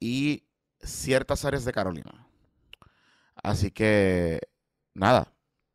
[0.00, 0.44] y
[0.82, 2.26] ciertas áreas de Carolina.
[3.42, 4.40] Así que,
[4.94, 5.32] nada,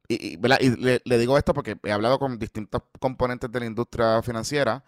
[0.07, 4.83] y, le, digo esto porque he hablado con distintos componentes de la industria financiera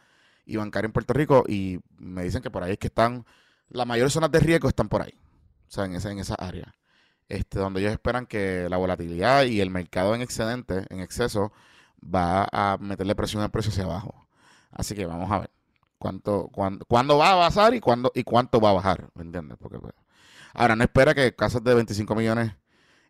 [0.45, 3.25] y bancaria en Puerto Rico y me dicen que por ahí es que están,
[3.69, 5.13] las mayores zonas de riesgo están por ahí,
[5.67, 6.75] o sea, en esa, en esa área,
[7.29, 11.51] este, donde ellos esperan que la volatilidad y el mercado en excedente, en exceso,
[12.03, 14.27] va a meterle presión al precio hacia abajo.
[14.71, 15.51] Así que vamos a ver
[15.97, 19.57] cuánto, cuándo, cuándo va a bajar y cuándo y cuánto va a bajar, ¿me entiendes?
[19.59, 19.93] Porque, pues,
[20.53, 22.53] ahora no espera que casas de 25 millones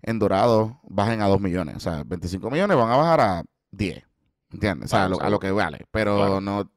[0.02, 1.76] en Dorado bajen a 2 millones.
[1.76, 4.04] O sea, 25 millones van a bajar a 10.
[4.52, 4.94] ¿Entiendes?
[4.94, 5.86] O sea, a, lo, que vale.
[5.92, 6.72] Pero no.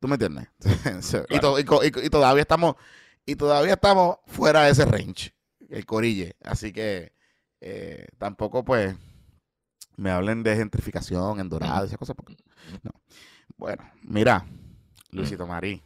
[0.00, 0.48] ¿Tú me entiendes?
[1.30, 2.76] y, todavía estamos.
[3.24, 5.34] Y todavía estamos fuera de ese range.
[5.68, 6.36] El corille.
[6.42, 7.12] Así que
[7.60, 8.96] eh, tampoco, pues.
[9.96, 12.14] Me hablen de gentrificación en Dorado, esas cosas.
[12.82, 12.92] no.
[13.56, 14.46] Bueno, mira,
[15.10, 15.82] Luisito Marí.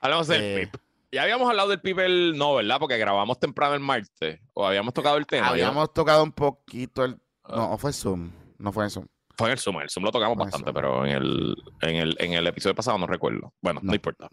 [0.00, 0.70] Hablamos del eh,
[1.10, 2.78] ya habíamos hablado del PIB, no, ¿verdad?
[2.78, 4.40] Porque grabamos temprano el martes.
[4.52, 5.48] O habíamos tocado el tema.
[5.48, 7.12] Habíamos tocado un poquito el.
[7.48, 7.78] No, ah.
[7.78, 8.30] fue Zoom.
[8.58, 9.06] No fue en Zoom.
[9.36, 9.80] Fue en el Zoom.
[9.80, 13.06] El Zoom lo tocamos bastante, pero en el, en, el, en el episodio pasado no
[13.06, 13.54] recuerdo.
[13.62, 14.28] Bueno, no, importa.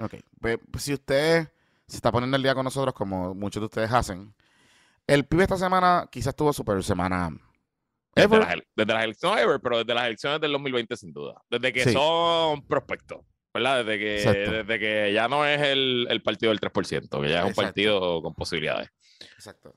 [0.00, 0.14] Ok.
[0.40, 1.48] Pues, pues, si usted
[1.86, 4.34] se está poniendo el día con nosotros, como muchos de ustedes hacen,
[5.06, 7.30] el PIB esta semana quizás tuvo super semana.
[8.14, 11.34] Desde las, desde las, elecciones ever, pero desde las elecciones del 2020 sin duda.
[11.50, 13.20] Desde que son prospectos.
[13.56, 13.84] ¿verdad?
[13.84, 17.46] Desde que, desde que ya no es el, el, partido del 3%, que ya es
[17.46, 18.90] un partido con posibilidades.
[19.34, 19.74] Exacto.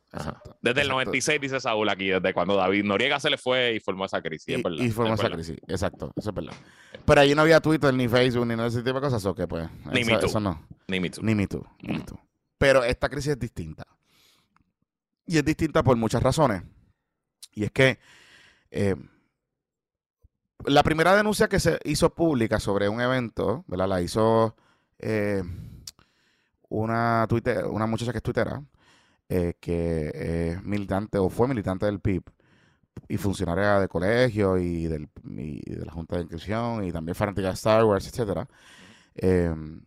[0.61, 4.05] Desde el 96, dice Saúl aquí, desde cuando David Noriega se le fue y formó
[4.05, 4.57] esa crisis.
[4.57, 6.53] Y, formó esa crisis, exacto, eso es verdad.
[7.05, 9.33] Pero ahí no había Twitter, ni Facebook, ni nada de ese tipo de cosas, ¿o
[9.33, 9.47] qué?
[9.47, 10.61] Pues, ni eso, eso no.
[10.89, 11.21] Ni Me Too.
[11.23, 12.19] Ni Me Too.
[12.57, 13.85] Pero esta crisis es distinta.
[15.25, 16.63] Y es distinta por muchas razones.
[17.53, 17.99] Y es que
[18.71, 18.95] eh,
[20.65, 23.87] la primera denuncia que se hizo pública sobre un evento, ¿verdad?
[23.87, 24.55] La hizo
[24.97, 25.43] eh,
[26.69, 27.27] una,
[27.69, 28.61] una muchacha que es tuitera,
[29.29, 32.23] eh, que es militante o fue militante del PIB
[33.07, 37.53] y funcionaria de colegio y, del, de la Junta de Inscripción y también fanática de
[37.53, 38.47] Star Wars, etcétera,
[39.15, 39.81] em,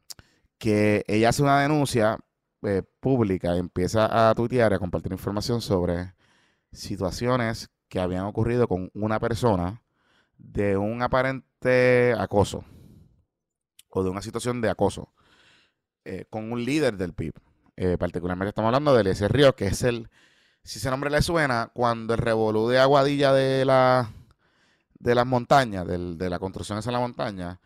[0.62, 2.20] que ella hace una denuncia
[2.62, 6.14] eh, pública empieza a tuitear a compartir información sobre
[6.70, 9.82] situaciones que habían ocurrido con una persona
[10.38, 12.64] de un aparente acoso
[13.88, 15.12] o de una situación de acoso
[16.04, 17.34] eh, con un líder del PIB.
[17.74, 20.10] Eh, particularmente estamos hablando de Eliezer Río, que es el,
[20.62, 24.12] si ese nombre le suena, cuando el revolú de Aguadilla de la
[24.94, 27.58] de las montañas, de la construcción en la montaña,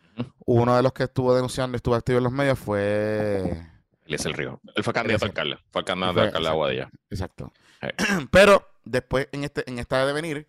[0.45, 3.67] uno de los que estuvo denunciando y estuvo activo en los medios fue...
[4.07, 4.61] Eliezer Río.
[4.75, 5.59] Él fue candidato a alcalde.
[5.71, 6.91] Fue candidato a alcalde de Aguadilla.
[7.11, 7.53] Exacto.
[8.31, 10.49] Pero después, en, este, en esta de venir,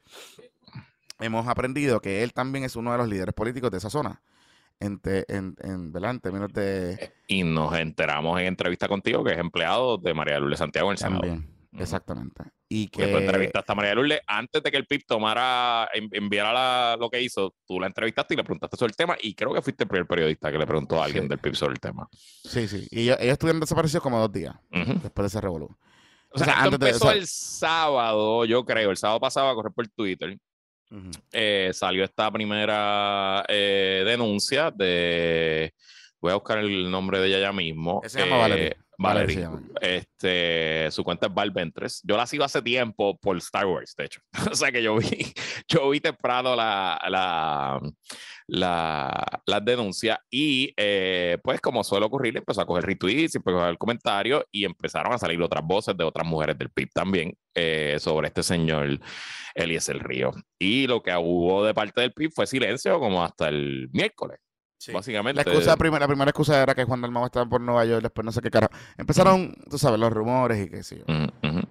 [1.19, 4.21] hemos aprendido que él también es uno de los líderes políticos de esa zona.
[4.79, 6.93] En, en, en, términos de...
[6.93, 10.91] Eh, y nos enteramos en entrevista contigo que es empleado de María Lourdes Santiago en
[10.91, 11.21] el Senado.
[11.21, 12.43] También, exactamente.
[12.69, 13.07] Y que...
[13.07, 17.55] tú entrevistaste a María Lourdes antes de que el PIB tomara, enviara lo que hizo,
[17.65, 20.07] tú la entrevistaste y le preguntaste sobre el tema y creo que fuiste el primer
[20.07, 22.07] periodista que le preguntó a alguien del PIB sobre el tema.
[22.11, 22.87] Sí, sí.
[22.91, 25.75] Y ellos, estuvieron desaparecidos como dos días después de ese revolú.
[26.31, 30.37] O sea, antes empezó el sábado, yo creo, el sábado pasado a correr por Twitter
[31.31, 35.73] eh, salió esta primera eh, denuncia de.
[36.19, 38.01] Voy a buscar el nombre de ella ya mismo.
[38.05, 38.77] Se llama Valerie.
[38.97, 39.47] Valerie.
[39.79, 42.01] Este, su cuenta es Val Ventres.
[42.03, 44.21] Yo la sigo hace tiempo por Star Wars, de hecho.
[44.51, 45.33] o sea que yo vi,
[45.67, 47.79] yo vi temprano la, la,
[48.47, 53.61] la, la denuncia y eh, pues como suele ocurrir, empezó a coger retweets, empezó a
[53.61, 57.97] coger comentarios y empezaron a salir otras voces de otras mujeres del PIB también eh,
[57.99, 58.99] sobre este señor
[59.53, 60.31] Eliezer Río.
[60.57, 64.39] Y lo que hubo de parte del PIB fue silencio como hasta el miércoles.
[64.93, 65.35] Básicamente.
[65.35, 68.23] La, excusa, primera, la primera excusa era que Juan Dalmau estaba por Nueva York, después
[68.25, 68.73] no sé qué carajo.
[68.97, 71.05] Empezaron, tú sabes, los rumores y qué sé yo.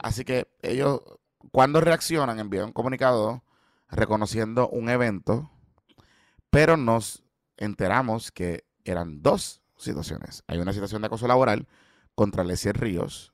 [0.00, 1.00] Así que ellos,
[1.52, 3.44] cuando reaccionan, envían un comunicado
[3.88, 5.50] reconociendo un evento,
[6.50, 7.22] pero nos
[7.56, 10.42] enteramos que eran dos situaciones.
[10.48, 11.68] Hay una situación de acoso laboral
[12.14, 13.32] contra Lesier Ríos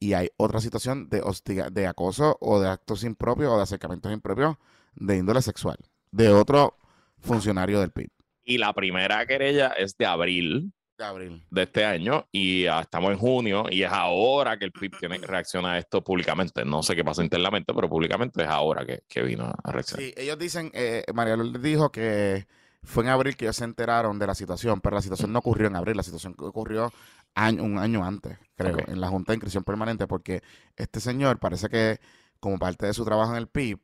[0.00, 1.22] y hay otra situación de,
[1.70, 4.56] de acoso o de actos impropios o de acercamientos impropios
[4.94, 5.78] de índole sexual
[6.10, 6.76] de otro
[7.18, 8.10] funcionario del PIB.
[8.48, 10.72] Y la primera querella es de abril.
[10.96, 11.44] De abril.
[11.50, 12.26] De este año.
[12.32, 13.66] Y estamos en junio.
[13.70, 16.64] Y es ahora que el PIB tiene que reaccionar a esto públicamente.
[16.64, 20.02] No sé qué pasa internamente, pero públicamente es ahora que, que vino a reaccionar.
[20.02, 22.46] Sí, ellos dicen, eh, María Lourdes dijo que
[22.82, 25.66] fue en abril que ellos se enteraron de la situación, pero la situación no ocurrió
[25.66, 26.90] en abril, la situación ocurrió
[27.36, 30.42] un año antes, creo, en la Junta de Inscripción Permanente, porque
[30.74, 32.00] este señor parece que
[32.40, 33.78] como parte de su trabajo en el PIB,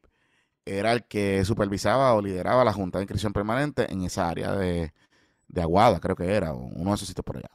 [0.66, 4.92] era el que supervisaba o lideraba la Junta de Inscripción Permanente en esa área de,
[5.56, 7.50] Aguada, creo que era, uno de esos sitios por allá.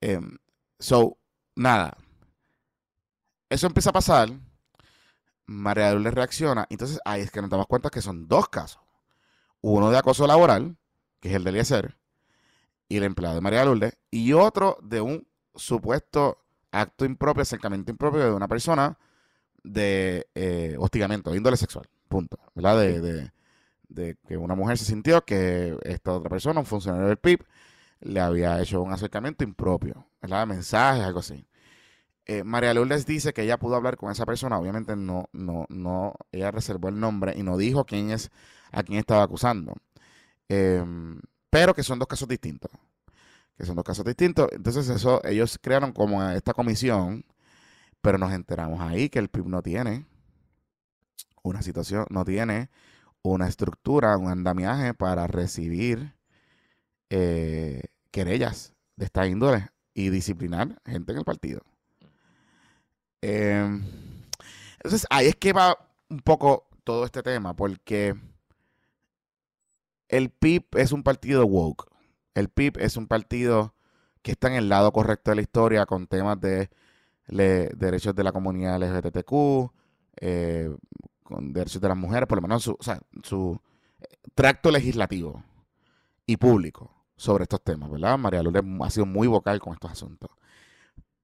[0.00, 0.38] Em,
[0.78, 1.18] so,
[1.56, 1.96] nada.
[3.50, 4.30] Eso empieza a pasar.
[5.46, 6.66] María le reacciona.
[6.70, 8.80] Entonces ahí es que nos damos cuenta que son dos casos.
[9.60, 10.76] Uno de acoso laboral,
[11.20, 11.98] que es el de Eliezer,
[12.88, 18.20] y el empleado de María Lourdes, y otro de un supuesto acto impropio, acercamiento impropio
[18.20, 18.98] de una persona
[19.62, 22.78] de eh, hostigamiento, de índole sexual punto, ¿verdad?
[22.78, 23.30] De,
[23.88, 27.44] de, que una mujer se sintió que esta otra persona, un funcionario del PIB,
[28.00, 30.46] le había hecho un acercamiento impropio, ¿verdad?
[30.46, 31.46] Mensajes, algo así.
[32.26, 36.14] Eh, María Lourdes dice que ella pudo hablar con esa persona, obviamente no, no, no,
[36.32, 38.30] ella reservó el nombre y no dijo quién es,
[38.72, 39.74] a quién estaba acusando.
[40.48, 42.70] Em, pero que son dos casos distintos.
[43.56, 44.48] Que son dos casos distintos.
[44.52, 47.24] Entonces, eso, ellos crearon como esta comisión,
[48.02, 50.06] pero nos enteramos ahí que el PIB no tiene
[51.42, 52.70] una situación, no tiene
[53.22, 56.14] una estructura, un andamiaje para recibir
[57.10, 61.62] eh, querellas de esta índole y disciplinar gente en el partido.
[63.20, 63.84] Em,
[64.74, 65.76] entonces, ahí es que va
[66.08, 68.16] un poco todo este tema, porque
[70.08, 71.86] el PIB es un partido woke.
[72.34, 73.74] El PIB es un partido
[74.22, 76.70] que está en el lado correcto de la historia con temas de
[77.28, 79.72] derechos de la comunidad LGBTQ,
[80.20, 80.74] eh,
[81.32, 82.76] con derechos de las mujeres, por lo menos su,
[83.22, 83.60] su
[84.00, 85.42] eh, tracto legislativo
[86.26, 88.18] y público sobre estos temas, ¿verdad?
[88.18, 90.30] María Lourdes ha sido muy vocal con estos asuntos.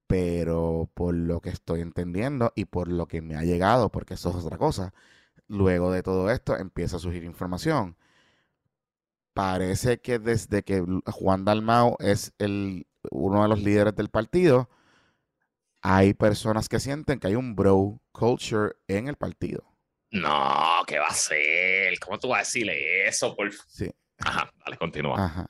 [0.07, 4.29] Pero por lo que estoy entendiendo y por lo que me ha llegado, porque eso
[4.29, 4.93] es otra cosa,
[5.47, 7.95] luego de todo esto empieza a surgir información.
[9.33, 14.69] Parece que desde que Juan Dalmao es el, uno de los líderes del partido,
[15.81, 19.68] hay personas que sienten que hay un bro culture en el partido.
[20.11, 21.99] No, ¿qué va a ser?
[21.99, 23.35] ¿Cómo tú vas a decirle eso?
[23.35, 23.51] Por...
[23.67, 23.91] Sí.
[24.17, 25.23] Ajá, dale, continúa.
[25.23, 25.49] Ajá.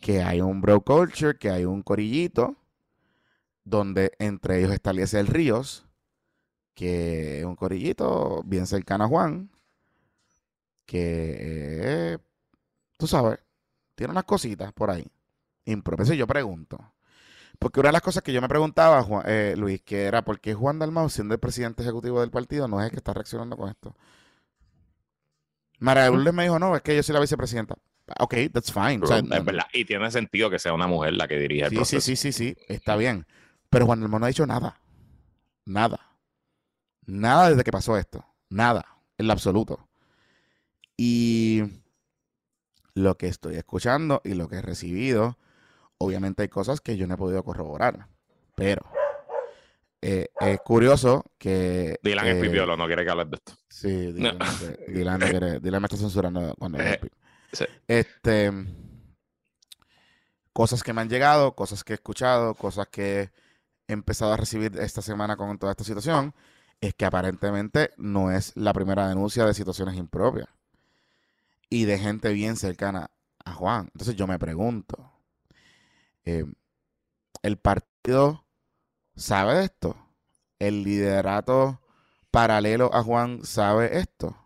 [0.00, 2.56] Que hay un bro culture, que hay un corillito,
[3.64, 5.86] donde entre ellos está el Ríos,
[6.74, 9.50] que es un corillito bien cercano a Juan,
[10.86, 12.18] que,
[12.96, 13.38] tú sabes,
[13.94, 15.06] tiene unas cositas por ahí.
[15.66, 16.08] Impropias.
[16.08, 16.78] yo pregunto,
[17.60, 20.54] porque una de las cosas que yo me preguntaba, eh, Luis, que era por qué
[20.54, 23.68] Juan Dalmau, siendo el presidente ejecutivo del partido, no es el que está reaccionando con
[23.68, 23.94] esto.
[25.78, 27.76] María Lourdes me dijo, no, es que yo soy la vicepresidenta.
[28.18, 29.00] Ok, that's fine.
[29.04, 29.66] es verdad.
[29.74, 32.00] Y tiene sentido que sea una mujer la que dirige el proceso.
[32.00, 33.26] Sí, sí, sí, sí, está bien.
[33.68, 34.80] Pero Juan Dalmau no ha dicho nada.
[35.66, 36.00] Nada.
[37.04, 38.24] Nada desde que pasó esto.
[38.48, 38.86] Nada.
[39.18, 39.86] En lo absoluto.
[40.96, 41.62] Y
[42.94, 45.36] lo que estoy escuchando y lo que he recibido
[46.00, 48.06] obviamente hay cosas que yo no he podido corroborar,
[48.54, 48.82] pero
[50.00, 51.98] eh, es curioso que...
[52.02, 53.52] Dylan es eh, pipiolo, no quiere que hables de esto.
[53.68, 54.38] Sí, Dylan,
[55.18, 55.26] no.
[55.26, 57.00] quiere, Dylan me está censurando cuando eh,
[57.86, 58.50] Este,
[60.52, 63.30] cosas que me han llegado, cosas que he escuchado, cosas que
[63.86, 66.34] he empezado a recibir esta semana con toda esta situación,
[66.80, 70.48] es que aparentemente no es la primera denuncia de situaciones impropias
[71.68, 73.10] y de gente bien cercana
[73.44, 73.90] a Juan.
[73.92, 75.09] Entonces yo me pregunto,
[76.30, 76.44] eh,
[77.42, 78.44] el partido
[79.16, 79.96] sabe de esto.
[80.58, 81.80] El liderato
[82.30, 84.36] paralelo a Juan sabe esto.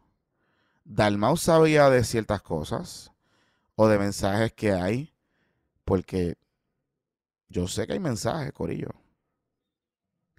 [0.85, 3.13] Dalmau sabía de ciertas cosas
[3.77, 5.13] o de mensajes que hay,
[5.85, 6.37] porque
[7.49, 8.91] yo sé que hay mensajes, Corillo.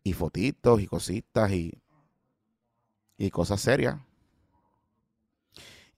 [0.04, 1.82] Y fotitos y cositas y,
[3.18, 3.98] y cosas serias.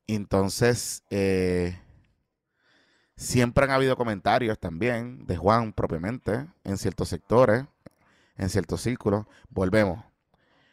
[0.08, 1.78] Entonces, eh,
[3.18, 7.66] siempre han habido comentarios también de Juan propiamente en ciertos sectores,
[8.38, 9.26] en ciertos círculos.
[9.50, 10.06] Volvemos.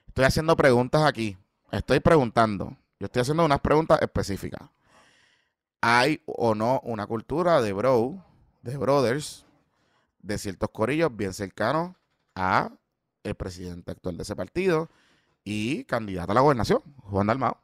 [0.06, 1.36] Estoy haciendo preguntas aquí.
[1.72, 2.76] Estoy preguntando.
[3.00, 4.68] Yo estoy haciendo unas preguntas específicas.
[5.80, 8.24] ¿Hay o no una cultura de bro,
[8.62, 9.44] de brothers,
[10.20, 11.96] de ciertos corillos bien cercanos
[12.34, 12.70] a
[13.22, 14.88] el presidente actual de ese partido
[15.42, 17.58] y candidato a la gobernación, Juan Dalmao?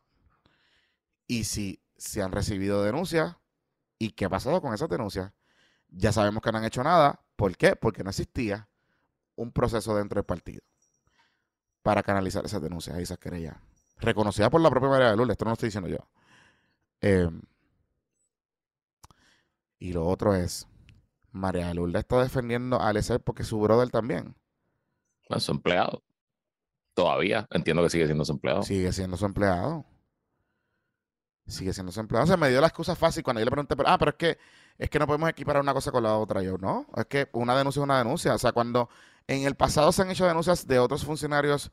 [1.27, 3.37] Y si se han recibido denuncias
[4.01, 5.31] y qué ha pasado con esas denuncias.
[5.89, 7.21] Ya sabemos que no han hecho nada.
[7.37, 7.77] ¿Por qué?
[7.77, 8.69] Porque no existía
[9.37, 10.63] un proceso dentro del partido
[11.83, 13.57] para canalizar esas denuncias y esas querellas.
[13.99, 15.99] Reconocida por la propia María de Lourdes, esto no lo estoy diciendo yo.
[17.03, 17.43] Em,
[19.79, 20.67] y lo otro es,
[21.31, 24.35] María de Lourdes está defendiendo a Eliezer porque su brother también.
[25.29, 26.03] Es su empleado.
[26.95, 28.63] Todavía entiendo que sigue siendo su empleado.
[28.63, 29.85] Sigue siendo su empleado.
[31.51, 32.33] Sigue siendo su empleado.
[32.33, 34.39] O me dio la excusa fácil cuando yo le pregunté, ah, pero es que
[34.79, 36.43] es que no podemos equiparar una cosa con la otra.
[36.43, 38.35] Yo, no, es que una denuncia es una denuncia.
[38.35, 38.89] O sea, cuando
[39.27, 41.71] en el pasado se han hecho denuncias de otros funcionarios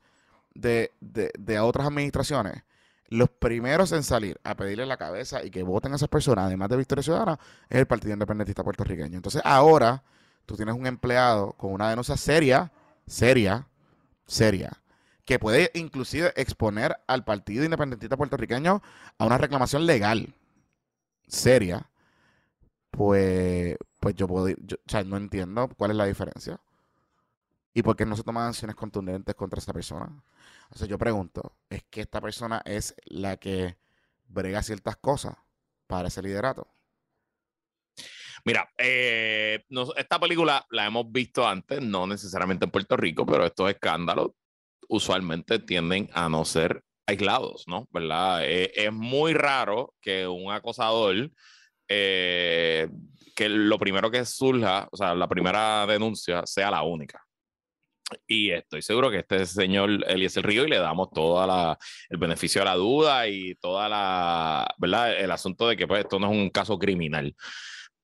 [0.54, 2.64] de, de, otras administraciones,
[3.08, 6.68] los primeros en salir a pedirle la cabeza y que voten a esas personas, además
[6.68, 7.38] de Victoria Ciudadana,
[7.70, 9.16] es el Partido Independentista Puertorriqueño.
[9.16, 10.02] Entonces, ahora
[10.44, 12.70] tú tienes un empleado con una denuncia seria,
[13.06, 13.66] seria,
[14.26, 14.72] seria,
[15.28, 18.82] que puede inclusive exponer al Partido Independentista Puertorriqueño
[19.18, 20.32] a una reclamación legal
[21.26, 21.90] seria,
[22.90, 26.58] pues, pues yo puedo, o sea, no entiendo cuál es la diferencia.
[27.74, 30.24] ¿Y por qué no se toman acciones contundentes contra esta persona?
[30.70, 33.76] O sea, yo pregunto, ¿es que esta persona es la que
[34.28, 35.36] brega ciertas cosas
[35.86, 36.66] para ese liderato?
[38.46, 39.62] Mira, eh,
[39.94, 44.30] esta película la hemos visto antes, no necesariamente en Puerto Rico, pero estos escándalos
[44.88, 47.88] usualmente tienden a no ser aislados, ¿no?
[47.90, 48.44] ¿Verdad?
[48.44, 51.30] Eh, es muy raro que un acosador,
[51.88, 52.88] eh,
[53.34, 57.24] que lo primero que surja, o sea, la primera denuncia sea la única.
[58.26, 61.76] Y estoy seguro que este señor Eliezer Río y le damos todo
[62.08, 65.18] el beneficio de la duda y toda la, ¿verdad?
[65.18, 67.34] El asunto de que pues, esto no es un caso criminal.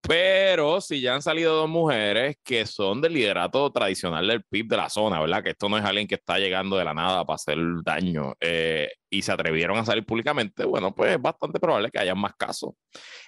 [0.07, 4.77] Pero si ya han salido dos mujeres que son del liderato tradicional del PIB de
[4.77, 5.43] la zona, ¿verdad?
[5.43, 8.91] Que esto no es alguien que está llegando de la nada para hacer daño eh,
[9.09, 12.75] y se atrevieron a salir públicamente, bueno, pues es bastante probable que haya más casos,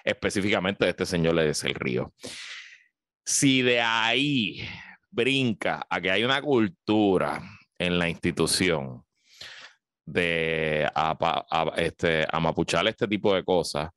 [0.03, 2.13] específicamente de este señor es el Río.
[3.25, 4.67] Si de ahí
[5.09, 7.41] brinca a que hay una cultura
[7.79, 9.03] en la institución
[10.05, 10.87] de
[11.75, 13.89] este, amapuchar este tipo de cosas,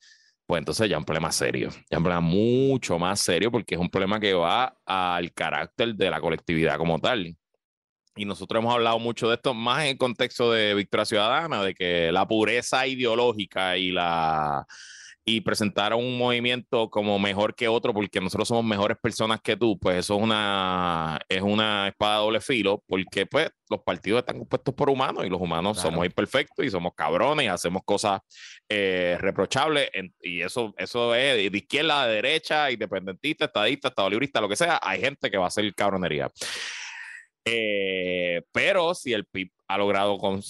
[0.50, 3.76] pues entonces ya es un problema serio, ya es un problema mucho más serio porque
[3.76, 7.36] es un problema que va al carácter de la colectividad como tal.
[8.16, 11.72] Y nosotros hemos hablado mucho de esto más en el contexto de Victoria Ciudadana, de
[11.72, 14.66] que la pureza ideológica y la
[15.24, 19.78] y presentar un movimiento como mejor que otro porque nosotros somos mejores personas que tú,
[19.78, 24.38] pues eso es una, es una espada de doble filo porque pues los partidos están
[24.38, 28.20] compuestos por humanos y los humanos somos imperfectos y somos cabrones y hacemos cosas
[28.68, 29.90] eh, reprochables
[30.20, 34.80] y eso, eso es de izquierda, de derecha, independentista, estadista, estado librista, lo que sea,
[34.82, 36.30] hay gente que va a hacer cabronería.
[37.44, 40.42] Eh, pero si el PIB ha logrado con,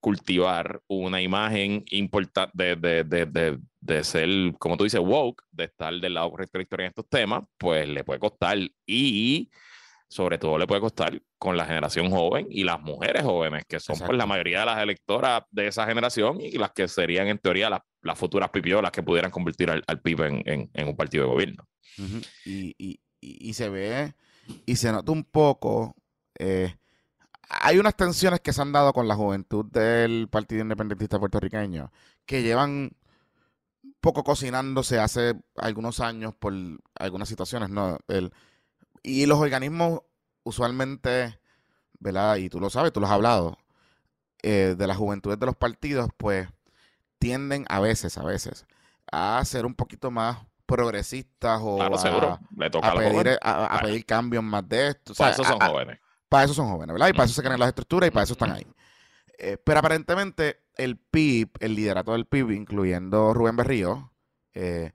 [0.00, 3.58] cultivar una imagen importante de, de, de, de,
[4.02, 4.28] ser,
[4.58, 7.44] como tú dices, woke, de estar del lado correcto de la historia en estos temas,
[7.58, 8.58] pues le puede costar.
[8.86, 9.50] Y
[10.08, 13.96] sobre todo le puede costar con la generación joven y las mujeres jóvenes, que son
[13.98, 17.70] pues, la mayoría de las electoras de esa generación y las que serían en teoría
[17.70, 21.30] las, las futuras pipiolas que pudieran convertir al, al PIB en, en, un partido de
[21.30, 21.68] gobierno.
[22.44, 24.14] y, y, y, se ve
[24.66, 25.94] y se nota un poco
[26.38, 26.74] eh,
[27.50, 31.92] hay unas tensiones que se han dado con la juventud del Partido Independentista puertorriqueño
[32.24, 32.92] que llevan
[34.00, 36.54] poco cocinándose hace algunos años por
[36.98, 37.98] algunas situaciones, ¿no?
[38.08, 38.32] El,
[39.02, 40.00] y los organismos
[40.42, 41.38] usualmente,
[41.98, 42.36] ¿verdad?
[42.36, 43.58] Y tú lo sabes, tú lo has hablado,
[44.42, 46.48] eh, de las juventudes de los partidos, pues
[47.18, 48.66] tienden a veces, a veces,
[49.12, 55.12] a ser un poquito más progresistas o a, pedir, a, pedir, cambios más de esto.
[55.18, 55.98] O esos son jóvenes
[56.30, 57.08] para eso son jóvenes, ¿verdad?
[57.08, 58.66] Y para eso se crean las estructuras y para eso están ahí.
[59.36, 64.12] Eh, pero aparentemente el PIB, el liderato del PIB, incluyendo Rubén Berrío,
[64.54, 64.92] eh,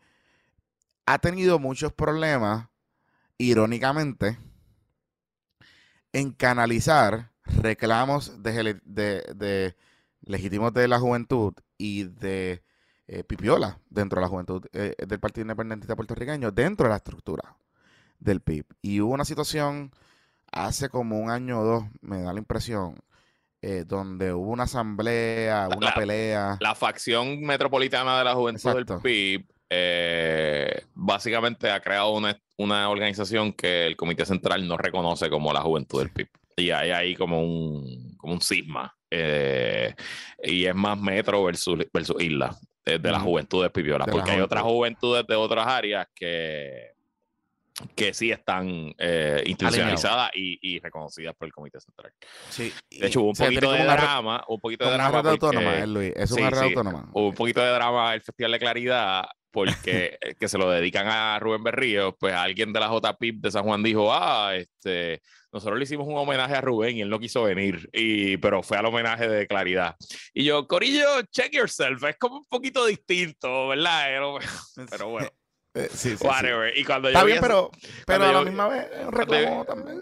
[1.06, 2.70] ha tenido muchos problemas,
[3.38, 4.40] irónicamente,
[6.12, 9.76] en canalizar reclamos de,
[10.22, 12.64] legítimos de la juventud y de
[13.08, 17.58] eh, pipiola dentro de la juventud del Partido Independentista puertorriqueño, dentro de la estructura
[18.20, 18.66] del PIB.
[18.82, 19.92] Y hubo una situación
[20.52, 22.96] hace como un año o dos, me da la impresión,
[23.68, 26.56] eh, donde hubo una asamblea, una pelea.
[26.60, 33.54] La facción metropolitana de la juventud del PIB eh, básicamente ha creado una, una, organización
[33.54, 36.28] que el Comité Central no reconoce como la juventud del PIB.
[36.58, 38.96] Y hay ahí como un, como un cisma.
[39.10, 39.96] Eh,
[40.44, 42.56] y es más metro versus, versus isla
[42.86, 44.06] de, la juventud del Pipiola.
[44.06, 46.92] Porque hay otras juventudes de otras áreas que
[47.96, 52.12] que sí están eh, institucionalizadas y, reconocidas por el Comité Central.
[52.50, 55.20] Sí, de hecho, hubo un poquito de drama, un poquito de drama.
[55.20, 57.10] autónoma, eh, Luis, es una red autónoma.
[57.12, 61.40] Hubo un poquito de drama el Festival de Claridad porque que se lo dedican a
[61.40, 65.22] Rubén Berrío, pues alguien de la JPIP de San Juan dijo, ah, este,
[65.52, 68.78] nosotros le hicimos un homenaje a Rubén y él no quiso venir, y, pero fue
[68.78, 69.96] al homenaje de Claridad.
[70.34, 74.08] Y yo, Corillo, check yourself, es como un poquito distinto, ¿verdad?
[74.90, 75.30] pero bueno.
[75.76, 76.78] Eh, sí, sí, Whatever.
[76.78, 77.70] Y cuando Está bien, pero,
[78.08, 80.02] pero a la misma vez reclamó también.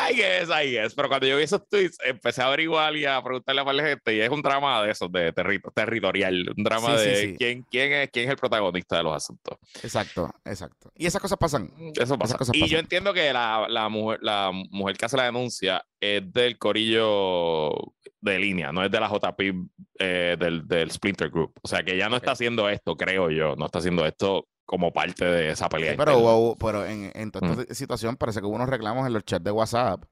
[0.00, 0.94] ahí es, ahí es.
[0.94, 4.16] Pero cuando yo vi esos tweets, empecé a averiguar y a preguntarle a la gente,
[4.16, 8.24] y es un drama de esos, de territorial, un drama de quién, quién, es, quién
[8.24, 9.58] es el protagonista de los asuntos.
[9.80, 10.90] Exacto, exacto.
[10.96, 11.72] Y esas cosas pasan.
[11.94, 12.36] Eso pasa.
[12.52, 16.58] y yo entiendo que la, la, mujer, la mujer que hace la denuncia es del
[16.58, 17.70] corillo
[18.20, 19.40] de línea, no es de la JP
[20.00, 21.52] eh, del, del Splinter Group.
[21.62, 24.92] O sea que ya no está haciendo esto, creo yo, no está haciendo esto como
[24.92, 25.94] parte de esa pelea.
[25.96, 27.74] pero, pero en, en toda esta mm.
[27.74, 30.04] situación parece que hubo unos reclamos en los chats de WhatsApp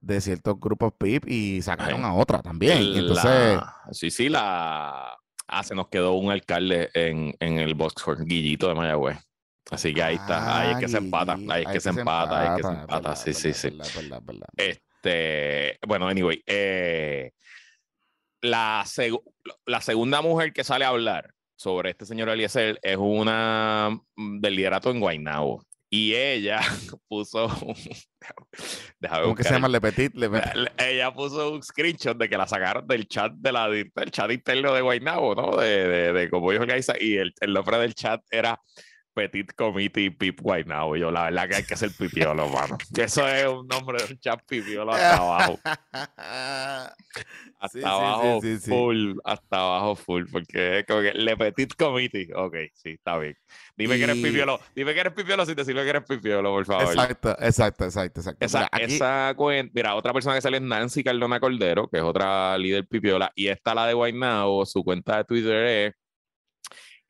[0.00, 2.78] de ciertos grupos PIP y sacaron a otra también.
[2.94, 3.60] entonces...
[3.92, 5.16] Sí, sí, la...
[5.50, 9.18] Ah, se nos quedó un alcalde en, en el Boxford, Guillito de Mayagüez.
[9.70, 12.48] Así que ahí está, ahí es que se empata, ahí es que, se, empata, ahí
[12.48, 13.78] es que se empata, sí, sí, sí.
[14.56, 17.32] Este, bueno, anyway, eh,
[18.42, 18.84] la,
[19.66, 24.54] la segunda mujer que sale a hablar sobre este señor Eliezer es una mm, del
[24.54, 25.64] liderato en Guaynabo.
[25.90, 26.60] Y ella
[27.08, 27.48] puso.
[29.22, 30.12] ¿Cómo que se llama Le Petit?
[30.78, 34.74] Ella puso un screenshot de que la sacaron del chat de la, del chat interno
[34.74, 35.56] de Guaynabo, ¿no?
[35.56, 36.96] De, de, de cómo ellos organizan.
[37.00, 38.60] Y el, el nombre del chat era
[39.18, 40.94] Petit Committee Pip Guaynabo.
[40.94, 42.78] Yo, la verdad que hay que hacer pipiolo, mano.
[42.96, 45.58] Eso es un nombre de un chat pipiolo hasta abajo.
[47.58, 49.14] hasta abajo full.
[49.24, 50.26] Hasta abajo full.
[50.30, 52.28] Porque es como que Le Petit Committee.
[52.32, 53.36] Ok, sí, está bien.
[53.76, 54.60] Dime que eres pipiolo.
[54.72, 56.84] Dime que eres pipiolo sin decirme que eres pipiolo, por favor.
[56.84, 58.20] Exacto, exacto, exacto.
[58.20, 58.46] exacto.
[58.46, 62.04] Esa, mira, esa cuenta, mira, otra persona que sale es Nancy Cardona Cordero, que es
[62.04, 63.32] otra líder pipiola.
[63.34, 65.94] Y esta, la de Guaynabo, su cuenta de Twitter es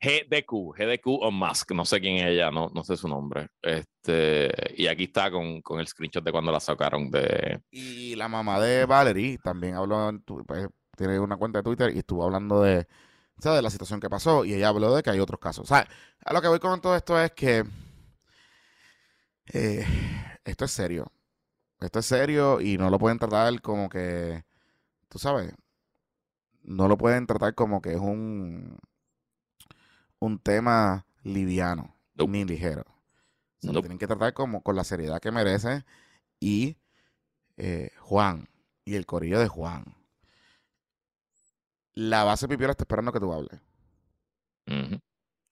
[0.01, 3.49] GDQ, GDQ o Musk, no sé quién es ella, no, no sé su nombre.
[3.61, 7.61] Este, y aquí está con, con el screenshot de cuando la sacaron de.
[7.71, 10.11] Y la mamá de Valerie también habló,
[10.47, 12.87] pues, tiene una cuenta de Twitter y estuvo hablando de,
[13.37, 15.67] de la situación que pasó y ella habló de que hay otros casos.
[15.67, 15.87] Sea,
[16.25, 17.65] a lo que voy con todo esto es que
[19.53, 19.85] eh,
[20.45, 21.11] esto es serio.
[21.79, 24.43] Esto es serio y no lo pueden tratar como que,
[25.09, 25.53] tú sabes,
[26.63, 28.77] no lo pueden tratar como que es un
[30.19, 32.85] un tema liviano, ni ligero.
[33.59, 35.83] Se lo tienen que tratar como con la seriedad que merece.
[36.39, 36.77] Y
[37.57, 38.47] eh, Juan,
[38.85, 39.83] y el corillo de Juan.
[41.93, 43.59] La base pipiola está esperando que tú hables.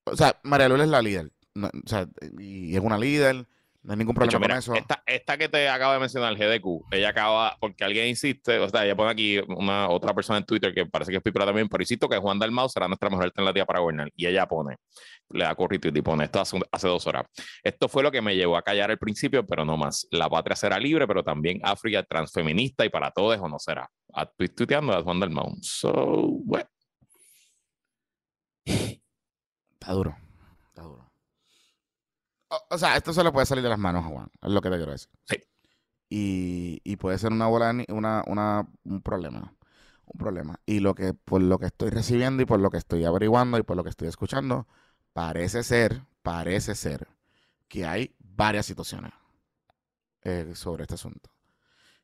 [0.05, 1.32] O sea, María Lula es la líder.
[1.55, 2.07] o sea,
[2.38, 3.47] y es una líder
[3.88, 4.76] no hay ningún problema con eso.
[4.76, 8.68] Esta, esta, que te acaba de mencionar, el GDQ, ella acaba, porque alguien insiste, o
[8.68, 11.70] sea, ella pone aquí una otra persona en Twitter que parece que es pipera también,
[11.70, 14.12] pero insisto que Juan Dalmau será nuestra mejor alternativa para gobernar.
[14.14, 14.76] Y ella pone,
[15.30, 17.28] le da corrito y pone esto hace, hace, dos horas.
[17.64, 20.06] Esto fue lo que me llevó a callar al principio, pero no más.
[20.12, 23.90] La patria será libre, pero también África transfeminista y para todos o no será.
[24.14, 25.56] Estoy tuiteando a Juan Dalmau.
[25.62, 25.94] So,
[26.44, 26.68] bueno.
[28.66, 30.26] Está duro.
[32.70, 34.70] O, sea, esto se le puede salir de las manos a Juan, es lo que
[34.70, 35.10] te quiero decir.
[35.26, 35.43] Sí.
[36.10, 39.54] Y, y puede ser una bola, una, una, un problema.
[40.06, 40.60] Un problema.
[40.66, 43.63] Y lo que, por lo que estoy recibiendo y por lo que estoy averiguando y
[43.63, 44.67] por lo que estoy escuchando,
[45.12, 47.08] parece ser, parece ser
[47.67, 49.12] que hay varias situaciones
[50.21, 51.30] eh, sobre este asunto.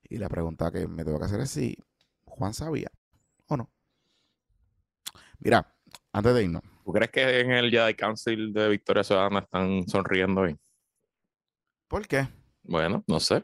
[0.03, 1.77] Y la pregunta que me tengo que hacer es si
[2.25, 2.91] Juan sabía
[3.47, 3.69] o no.
[5.39, 5.73] Mira,
[6.13, 10.41] antes de irnos, ¿Tú crees que en el Jedi Council de Victoria Ciudadana están sonriendo
[10.41, 10.57] hoy?
[11.87, 12.27] ¿Por qué?
[12.61, 13.43] Bueno, no sé.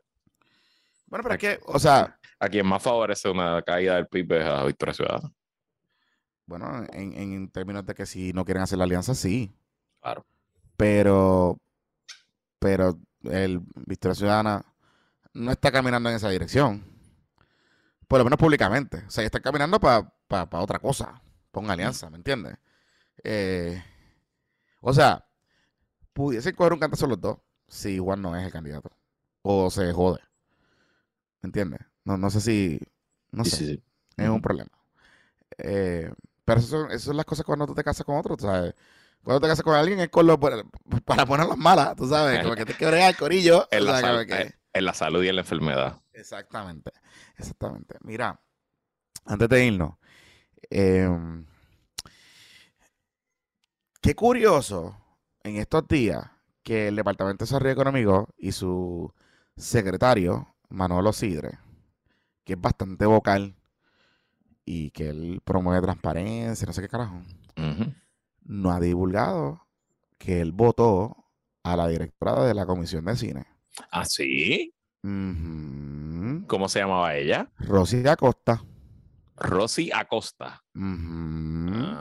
[1.08, 2.18] Bueno, pero es que, o sea.
[2.40, 5.32] ¿A quién más favorece una caída del PIB es a Victoria Ciudadana?
[6.46, 9.52] Bueno, en, en términos de que si no quieren hacer la alianza, sí.
[10.02, 10.26] Claro.
[10.78, 11.58] Pero,
[12.60, 14.66] pero el Victoria Ciudadana
[15.34, 16.84] no está caminando en esa dirección.
[18.08, 19.04] Por lo menos públicamente.
[19.08, 20.12] O sea, está caminando para
[20.52, 21.22] otra cosa.
[21.52, 22.58] Ponga alianza, ¿me entiendes?
[23.24, 23.84] Eh,
[24.82, 25.26] o sea,
[26.14, 27.40] pudiesen coger un cantazo los dos.
[27.68, 28.90] si Juan no es el candidato.
[29.42, 30.20] O se jode.
[31.42, 31.80] ¿Me entiendes?
[32.04, 32.80] No, no sé si.
[33.32, 33.82] No sé.
[34.18, 34.72] Es un problema.
[35.58, 36.12] Eh,
[36.46, 38.74] pero eso son, son, las cosas cuando tú te casas con otro, ¿sabes?
[39.24, 40.64] Cuando te casas con alguien es con lo, para,
[41.26, 43.68] poner las malas, tú sabes, como que te quebres el corillo.
[43.72, 44.26] En la,
[44.74, 46.02] en la salud y en la enfermedad.
[46.14, 46.92] Exactamente,
[47.38, 47.96] exactamente.
[48.02, 48.40] Mira,
[49.26, 49.96] antes de irnos,
[50.70, 51.46] em,
[54.02, 54.96] qué curioso
[55.44, 56.24] en estos días
[56.64, 59.14] que el Departamento de Desarrollo Económico y su
[59.58, 61.60] secretario, Manolo Sidre,
[62.44, 63.56] que es bastante vocal
[64.66, 67.22] y que él promueve transparencia, no sé qué carajo,
[68.44, 69.68] no ha divulgado
[70.18, 71.16] que él votó
[71.64, 73.46] a la directora de la Comisión de Cine.
[73.92, 74.74] ¿Ah, sí?
[75.02, 77.50] ¿Cómo se llamaba ella?
[77.58, 78.62] Rosy Acosta.
[79.40, 80.64] Rosy Acosta.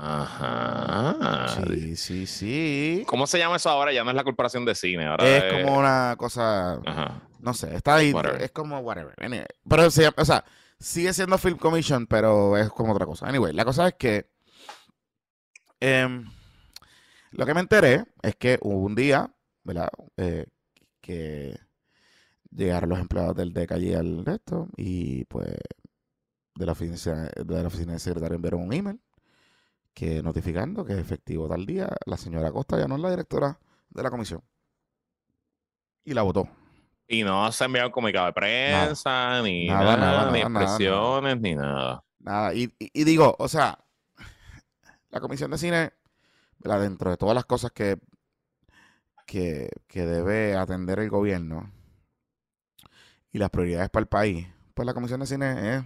[0.01, 1.49] Ajá.
[1.49, 3.05] Sí, sí, sí.
[3.07, 3.93] ¿Cómo se llama eso ahora?
[3.93, 5.07] Ya no es la corporación de cine.
[5.07, 6.81] Ahora es, como una cosa.
[7.41, 8.13] No sé, está ahí.
[8.41, 9.15] Es como whatever.
[9.69, 10.45] pero o sea,
[10.79, 13.27] sigue siendo Film Commission, pero es como otra cosa.
[13.27, 14.29] Anyway, la cosa es que.
[15.81, 16.29] Em,
[17.31, 19.33] lo que me enteré es que hubo un día,
[19.63, 19.91] ¿verdad?
[20.17, 20.47] Eh,
[21.01, 21.59] que
[22.51, 25.55] llegaron los empleados del DEC allí al resto y pues
[26.59, 29.01] de la oficina de la oficina del secretario enviaron un email
[29.95, 33.59] que notificando que efectivo tal día la señora Costa ya no es la directora
[33.91, 34.43] de la comisión.
[36.05, 36.49] Y la votó.
[37.07, 42.05] Y no se envió un comunicado de prensa, ni nada, ni expresiones, ni nada.
[42.19, 43.79] Nada, y, digo, o sea,
[45.11, 45.93] la comisión de cine,
[46.59, 47.99] dentro de todas las cosas que,
[49.27, 51.73] que, que debe atender el gobierno,
[53.33, 55.85] y las prioridades para el país, pues la Comisión de Cine es,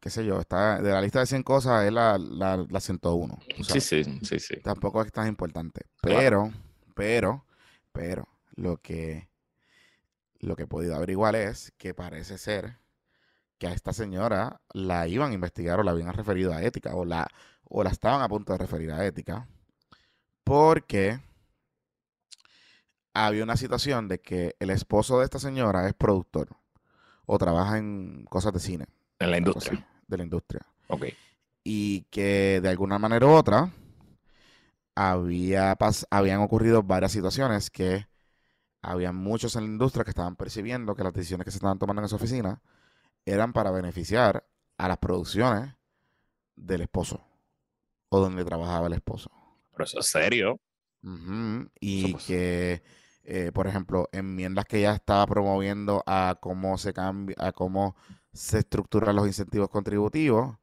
[0.00, 3.38] qué sé yo, está de la lista de 100 cosas es la, la, 101.
[3.62, 4.56] Sí, sí, sí, sí.
[4.62, 5.82] Tampoco es tan importante.
[6.00, 6.50] Pero,
[6.94, 7.44] pero,
[7.92, 9.28] pero, lo que,
[10.38, 12.78] lo que he podido averiguar es que parece ser
[13.58, 17.04] que a esta señora la iban a investigar o la habían referido a ética o
[17.04, 17.28] la,
[17.64, 19.46] o la estaban a punto de referir a ética
[20.44, 21.20] porque
[23.12, 26.48] había una situación de que el esposo de esta señora es productor
[27.26, 28.86] o trabaja en cosas de cine.
[29.20, 29.86] En la industria.
[30.08, 30.66] de la industria.
[30.88, 31.06] Ok.
[31.62, 33.70] Y que de alguna manera u otra
[34.96, 35.76] había
[36.10, 38.08] habían ocurrido varias situaciones que
[38.82, 42.00] había muchos en la industria que estaban percibiendo que las decisiones que se estaban tomando
[42.00, 42.60] en esa oficina
[43.24, 44.48] eran para beneficiar
[44.78, 45.74] a las producciones
[46.56, 47.22] del esposo
[48.08, 49.30] o donde trabajaba el esposo.
[49.72, 50.58] Pero eso es serio.
[51.78, 52.82] Y que
[53.24, 57.94] eh, por ejemplo, enmiendas que ya estaba promoviendo a cómo se cambia, a cómo
[58.32, 60.56] se estructuran los incentivos contributivos,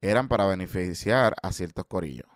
[0.00, 2.28] eran para beneficiar a ciertos corillos.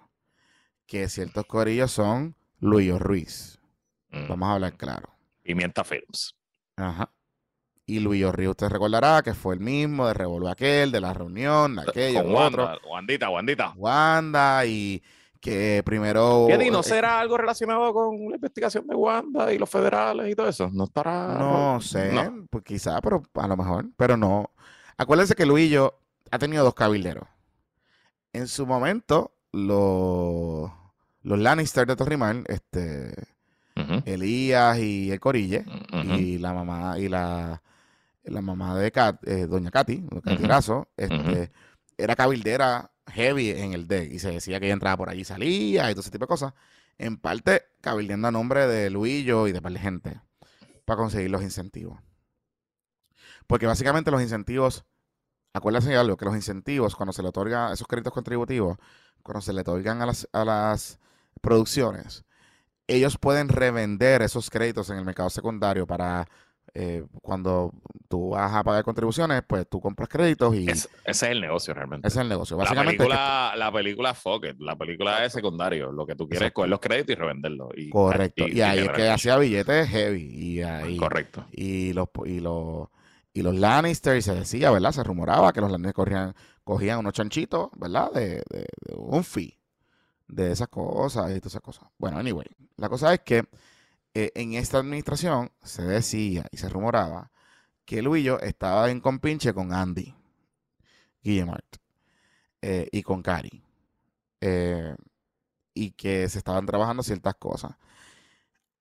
[0.87, 3.61] Que ciertos corillos son Luis Ruiz.
[4.29, 5.11] Vamos a hablar claro.
[5.43, 6.35] Pimienta Films.
[6.77, 7.11] Ajá.
[7.87, 11.77] Y Luis Ruiz, usted recordará que fue el mismo de Revolver aquel, de la reunión,
[11.77, 13.73] de aquello, Con Wanda, Wandita, Wandita.
[13.77, 15.03] Wanda y
[15.41, 16.47] que primero...
[16.49, 20.35] ¿Qué ¿No eh, será algo relacionado con la investigación de Wanda y los federales y
[20.35, 20.71] todo eso?
[20.73, 21.37] ¿No estará...?
[21.39, 22.13] No sé,
[22.49, 24.51] pues quizá, pero a lo mejor, pero no.
[25.01, 25.99] Acuérdense que Luillo
[26.31, 27.27] ha tenido dos cabilderos.
[28.35, 30.71] En su momento, los,
[31.23, 33.15] los Lannister de Torrimal, este,
[34.05, 35.65] Elías y el Corille,
[36.19, 37.63] y la mamá, y la,
[38.25, 38.93] la mamá de
[39.25, 40.45] eh, Doña Katy, Katy
[40.99, 41.51] este,
[41.97, 45.25] era cabildera heavy en el deck y se decía que ella entraba por allí y
[45.25, 46.53] salía y todo ese tipo de cosas.
[46.99, 50.21] En parte, cabildeando a nombre de Luillo y de par de gente
[50.85, 51.99] para conseguir los incentivos.
[53.51, 54.85] Porque básicamente los incentivos,
[55.53, 58.79] acuérdense de algo, que los incentivos, cuando se le otorgan esos créditos contributivos,
[59.23, 60.99] cuando se le otorgan a las, a las
[61.41, 62.25] producciones,
[62.87, 66.29] ellos pueden revender esos créditos en el mercado secundario para
[66.73, 67.73] eh, cuando
[68.09, 70.69] tú vas a pagar contribuciones, pues tú compras créditos y...
[70.71, 72.07] ese es el negocio realmente.
[72.07, 72.57] Ese es el negocio.
[72.57, 75.91] Básicamente, la película, es la película es secundario.
[75.91, 77.71] Lo que tú quieres es coger los créditos y revenderlos.
[77.77, 78.47] Y, Correcto.
[78.47, 80.23] Y, ahí es que hacía billetes heavy.
[80.23, 81.45] Y ahí, Correcto.
[81.51, 82.89] Y los, y los,
[83.33, 84.93] y los Lannister, se decía, ¿verdad?
[84.93, 86.35] Se rumoraba que los Lannister cogían,
[86.65, 88.13] cogían unos chanchitos, ¿verdad?
[88.13, 89.59] De, de, de un fee
[90.29, 91.89] de esas cosas y todas esas cosas.
[91.99, 92.47] Bueno, anyway,
[92.77, 93.45] la cosa es que
[94.15, 97.31] eh, en esta administración se decía y se rumoraba
[97.85, 100.15] que Luillo estaba en compinche con Andy
[101.23, 101.77] Guillemart
[102.63, 103.63] eh, y con Cari.
[104.41, 104.95] Eh,
[105.75, 107.73] y que se estaban trabajando ciertas cosas.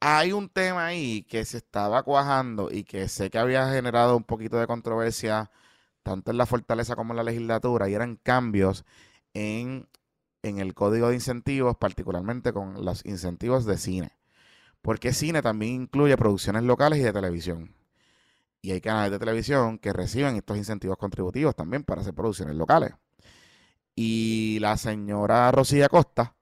[0.02, 4.24] Hay un tema ahí que se estaba cuajando y que sé que había generado un
[4.24, 5.52] poquito de controversia
[6.04, 8.86] tanto en la fortaleza como en la legislatura y eran cambios
[9.34, 9.88] en,
[10.44, 14.12] en el código de incentivos, particularmente con los incentivos de cine
[14.82, 17.76] Porque cine también incluye producciones locales y de televisión.
[18.62, 22.94] Y hay canales de televisión que reciben estos incentivos contributivos también para hacer producciones locales.
[23.96, 26.36] Y la señora Rosilla Costa,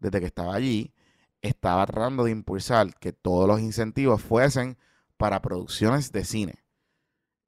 [0.00, 0.92] desde que estaba allí,
[1.48, 4.78] estaba tratando de impulsar que todos los incentivos fuesen
[5.16, 6.64] para producciones de cine,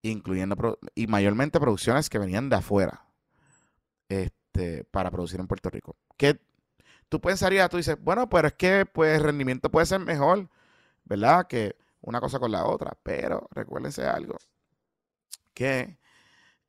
[0.03, 3.07] incluyendo y mayormente producciones que venían de afuera,
[4.09, 5.97] este, para producir en Puerto Rico.
[6.17, 6.41] Que
[7.09, 10.49] tú pensarías, tú dices, bueno, pero es que pues el rendimiento puede ser mejor,
[11.05, 11.47] ¿verdad?
[11.47, 14.37] Que una cosa con la otra, pero recuérdense algo,
[15.55, 15.99] que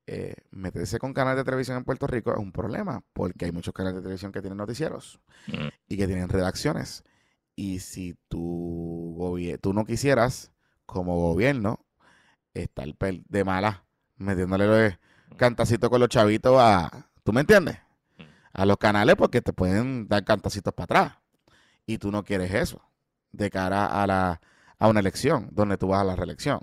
[0.08, 3.74] eh, meterse con canales de televisión en Puerto Rico es un problema, porque hay muchos
[3.74, 5.68] canales de televisión que tienen noticieros mm.
[5.88, 7.04] y que tienen redacciones.
[7.62, 10.52] Y si tú, tú no quisieras,
[10.88, 11.86] como gobierno,
[12.56, 13.86] estar de mala,
[14.18, 14.98] metiéndole
[15.38, 17.78] cantacitos con los chavitos a, ¿tú me entiendes?
[18.18, 18.24] Mm.
[18.54, 21.18] A los canales porque te pueden dar cantacitos para atrás.
[21.86, 22.82] Y tú no quieres eso
[23.32, 24.42] de cara a, la,
[24.80, 26.62] a una elección, donde tú vas a la reelección.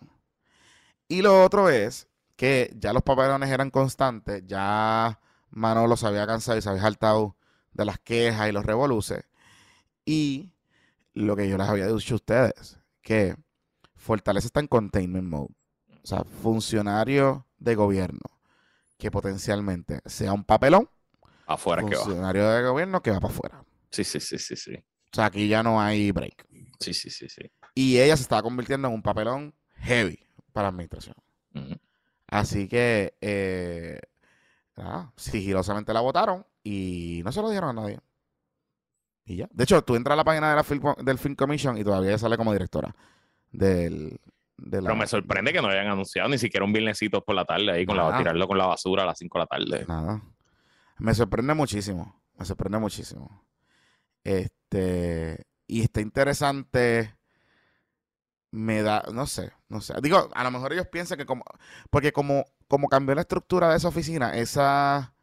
[1.07, 5.21] Y lo otro es que ya los papelones eran constantes, ya
[5.51, 7.37] Manolo se había cansado y se había saltado
[7.71, 9.23] de las quejas y los revoluces.
[10.05, 10.55] Y
[11.19, 13.37] lo que yo les había dicho a ustedes, que
[13.97, 15.55] Fortaleza está en containment mode.
[16.03, 18.21] O sea, funcionario de gobierno
[18.97, 20.89] que potencialmente sea un papelón.
[21.47, 22.05] Afuera que va.
[22.05, 23.65] Funcionario de gobierno que va para afuera.
[23.91, 24.75] Sí, sí, sí, sí, sí.
[24.77, 26.47] O sea, aquí ya no hay break.
[26.79, 27.51] Sí, sí, sí, sí.
[27.75, 30.21] Y ella se estaba convirtiendo en un papelón heavy
[30.53, 31.17] para la administración.
[32.29, 34.01] Así que eh,
[35.17, 37.99] sigilosamente la votaron y no se lo dieron a nadie.
[39.29, 39.49] Y ya.
[39.53, 42.17] De hecho, tú entras a la página de la film, del Film Commission y todavía
[42.19, 42.95] sale como directora
[43.53, 44.19] del.
[44.57, 47.71] De Pero me sorprende que no hayan anunciado ni siquiera un viernesito por la tarde
[47.71, 49.85] ahí con la, tirarlo con la basura a las 5 de la tarde.
[49.87, 50.21] Nada.
[50.99, 52.21] Me sorprende muchísimo.
[52.37, 53.45] Me sorprende muchísimo.
[54.25, 55.47] Este.
[55.69, 57.19] Y está interesante
[58.51, 59.95] me da, no sé, no sé.
[60.03, 61.45] Digo, a lo mejor ellos piensan que como,
[61.91, 65.15] porque como, como cambió la estructura de esa oficina, esa...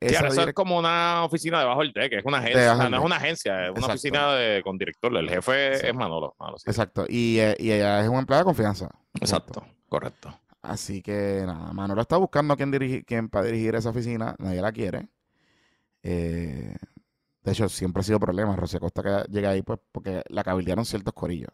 [0.00, 3.16] esa eso es como una oficina debajo del TEC, es una agencia, no es una
[3.16, 6.36] agencia, es una oficina de, con director, el jefe es Manolo.
[6.66, 8.90] Exacto, y, eh, y, ella es un empleado de confianza.
[9.14, 10.38] Exacto, correcto.
[10.62, 14.60] Así que nada, Manolo está buscando a quien, dirigir, quien para dirigir esa oficina, nadie
[14.60, 15.08] la quiere.
[16.02, 16.74] Eh,
[17.42, 20.84] de hecho, siempre ha sido problema, Rocío Costa que llega ahí pues porque la cabildearon
[20.84, 21.52] ciertos corillos.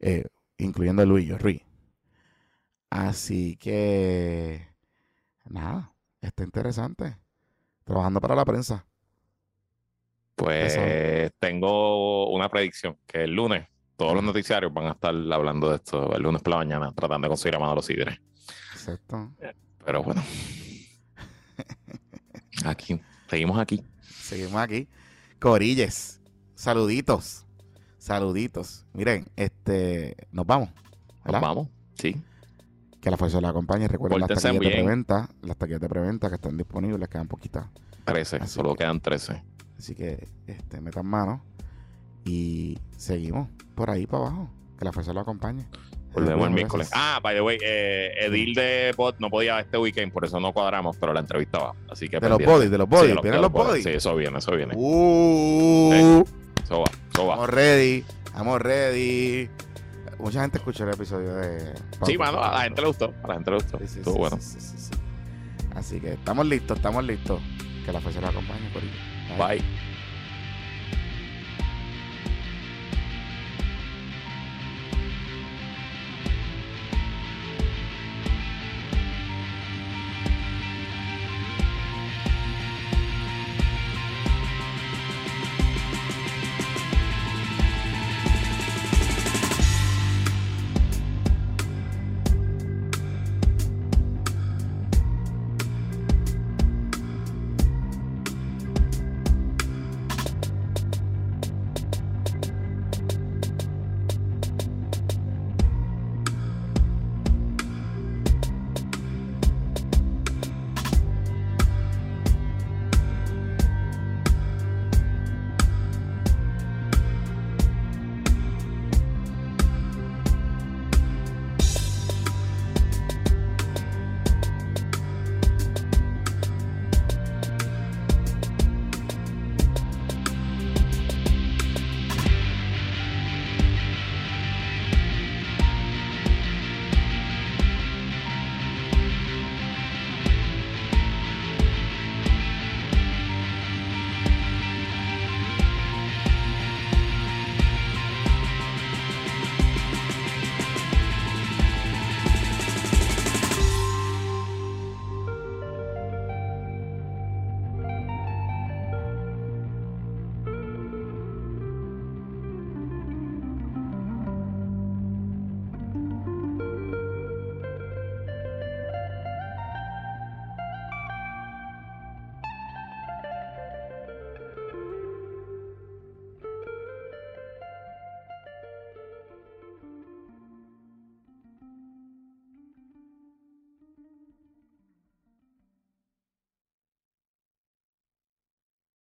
[0.00, 0.24] Eh,
[0.58, 1.62] incluyendo a Luis Ruiz.
[2.90, 4.68] Así que,
[5.44, 7.16] nada, está interesante.
[7.86, 8.84] Trabajando para la prensa.
[10.34, 10.78] Pues
[11.38, 16.14] tengo una predicción, que el lunes todos los noticiarios van a estar hablando de esto
[16.14, 18.20] el lunes por la mañana, tratando de conseguir a Manolo Sidre.
[18.72, 19.32] Exacto.
[19.84, 20.22] Pero bueno.
[22.66, 23.82] aquí, seguimos aquí.
[24.02, 24.86] Seguimos aquí.
[25.40, 26.20] Corilles,
[26.54, 27.46] saluditos.
[27.98, 28.84] Saluditos.
[28.92, 30.68] Miren, este, nos vamos.
[31.24, 32.22] Nos vamos, sí.
[33.06, 33.86] Que la fuerza la acompañe.
[33.86, 37.66] Recuerden las taquillas de preventa, las taquillas de preventa que están disponibles, quedan poquitas.
[38.04, 39.44] 13, solo quedan 13.
[39.78, 41.40] Así que este, metan mano
[42.24, 44.50] y seguimos por ahí para abajo.
[44.76, 45.68] Que la fuerza lo acompañe.
[46.14, 46.90] Volvemos el miércoles.
[46.92, 50.52] Ah, by the way, eh, Edil de Bot no podía este weekend, por eso no
[50.52, 51.74] cuadramos, pero la entrevista va.
[51.88, 53.84] Así que de los bodies, de los bodies, vienen los bodies.
[53.84, 54.74] Sí, eso viene, eso viene.
[54.76, 56.24] Uh,
[56.60, 56.90] eso va.
[57.06, 59.48] Estamos ready, estamos ready.
[60.18, 61.74] Mucha gente escuchó el episodio de.
[62.04, 63.12] sí, mano, a la gente le gustó.
[63.22, 63.78] A la gente le gustó.
[63.78, 64.38] Sí, sí, Estuvo bueno.
[65.74, 67.40] Así que estamos listos, estamos listos.
[67.84, 68.82] Que la fuerza nos acompañe, por
[69.46, 69.62] Bye.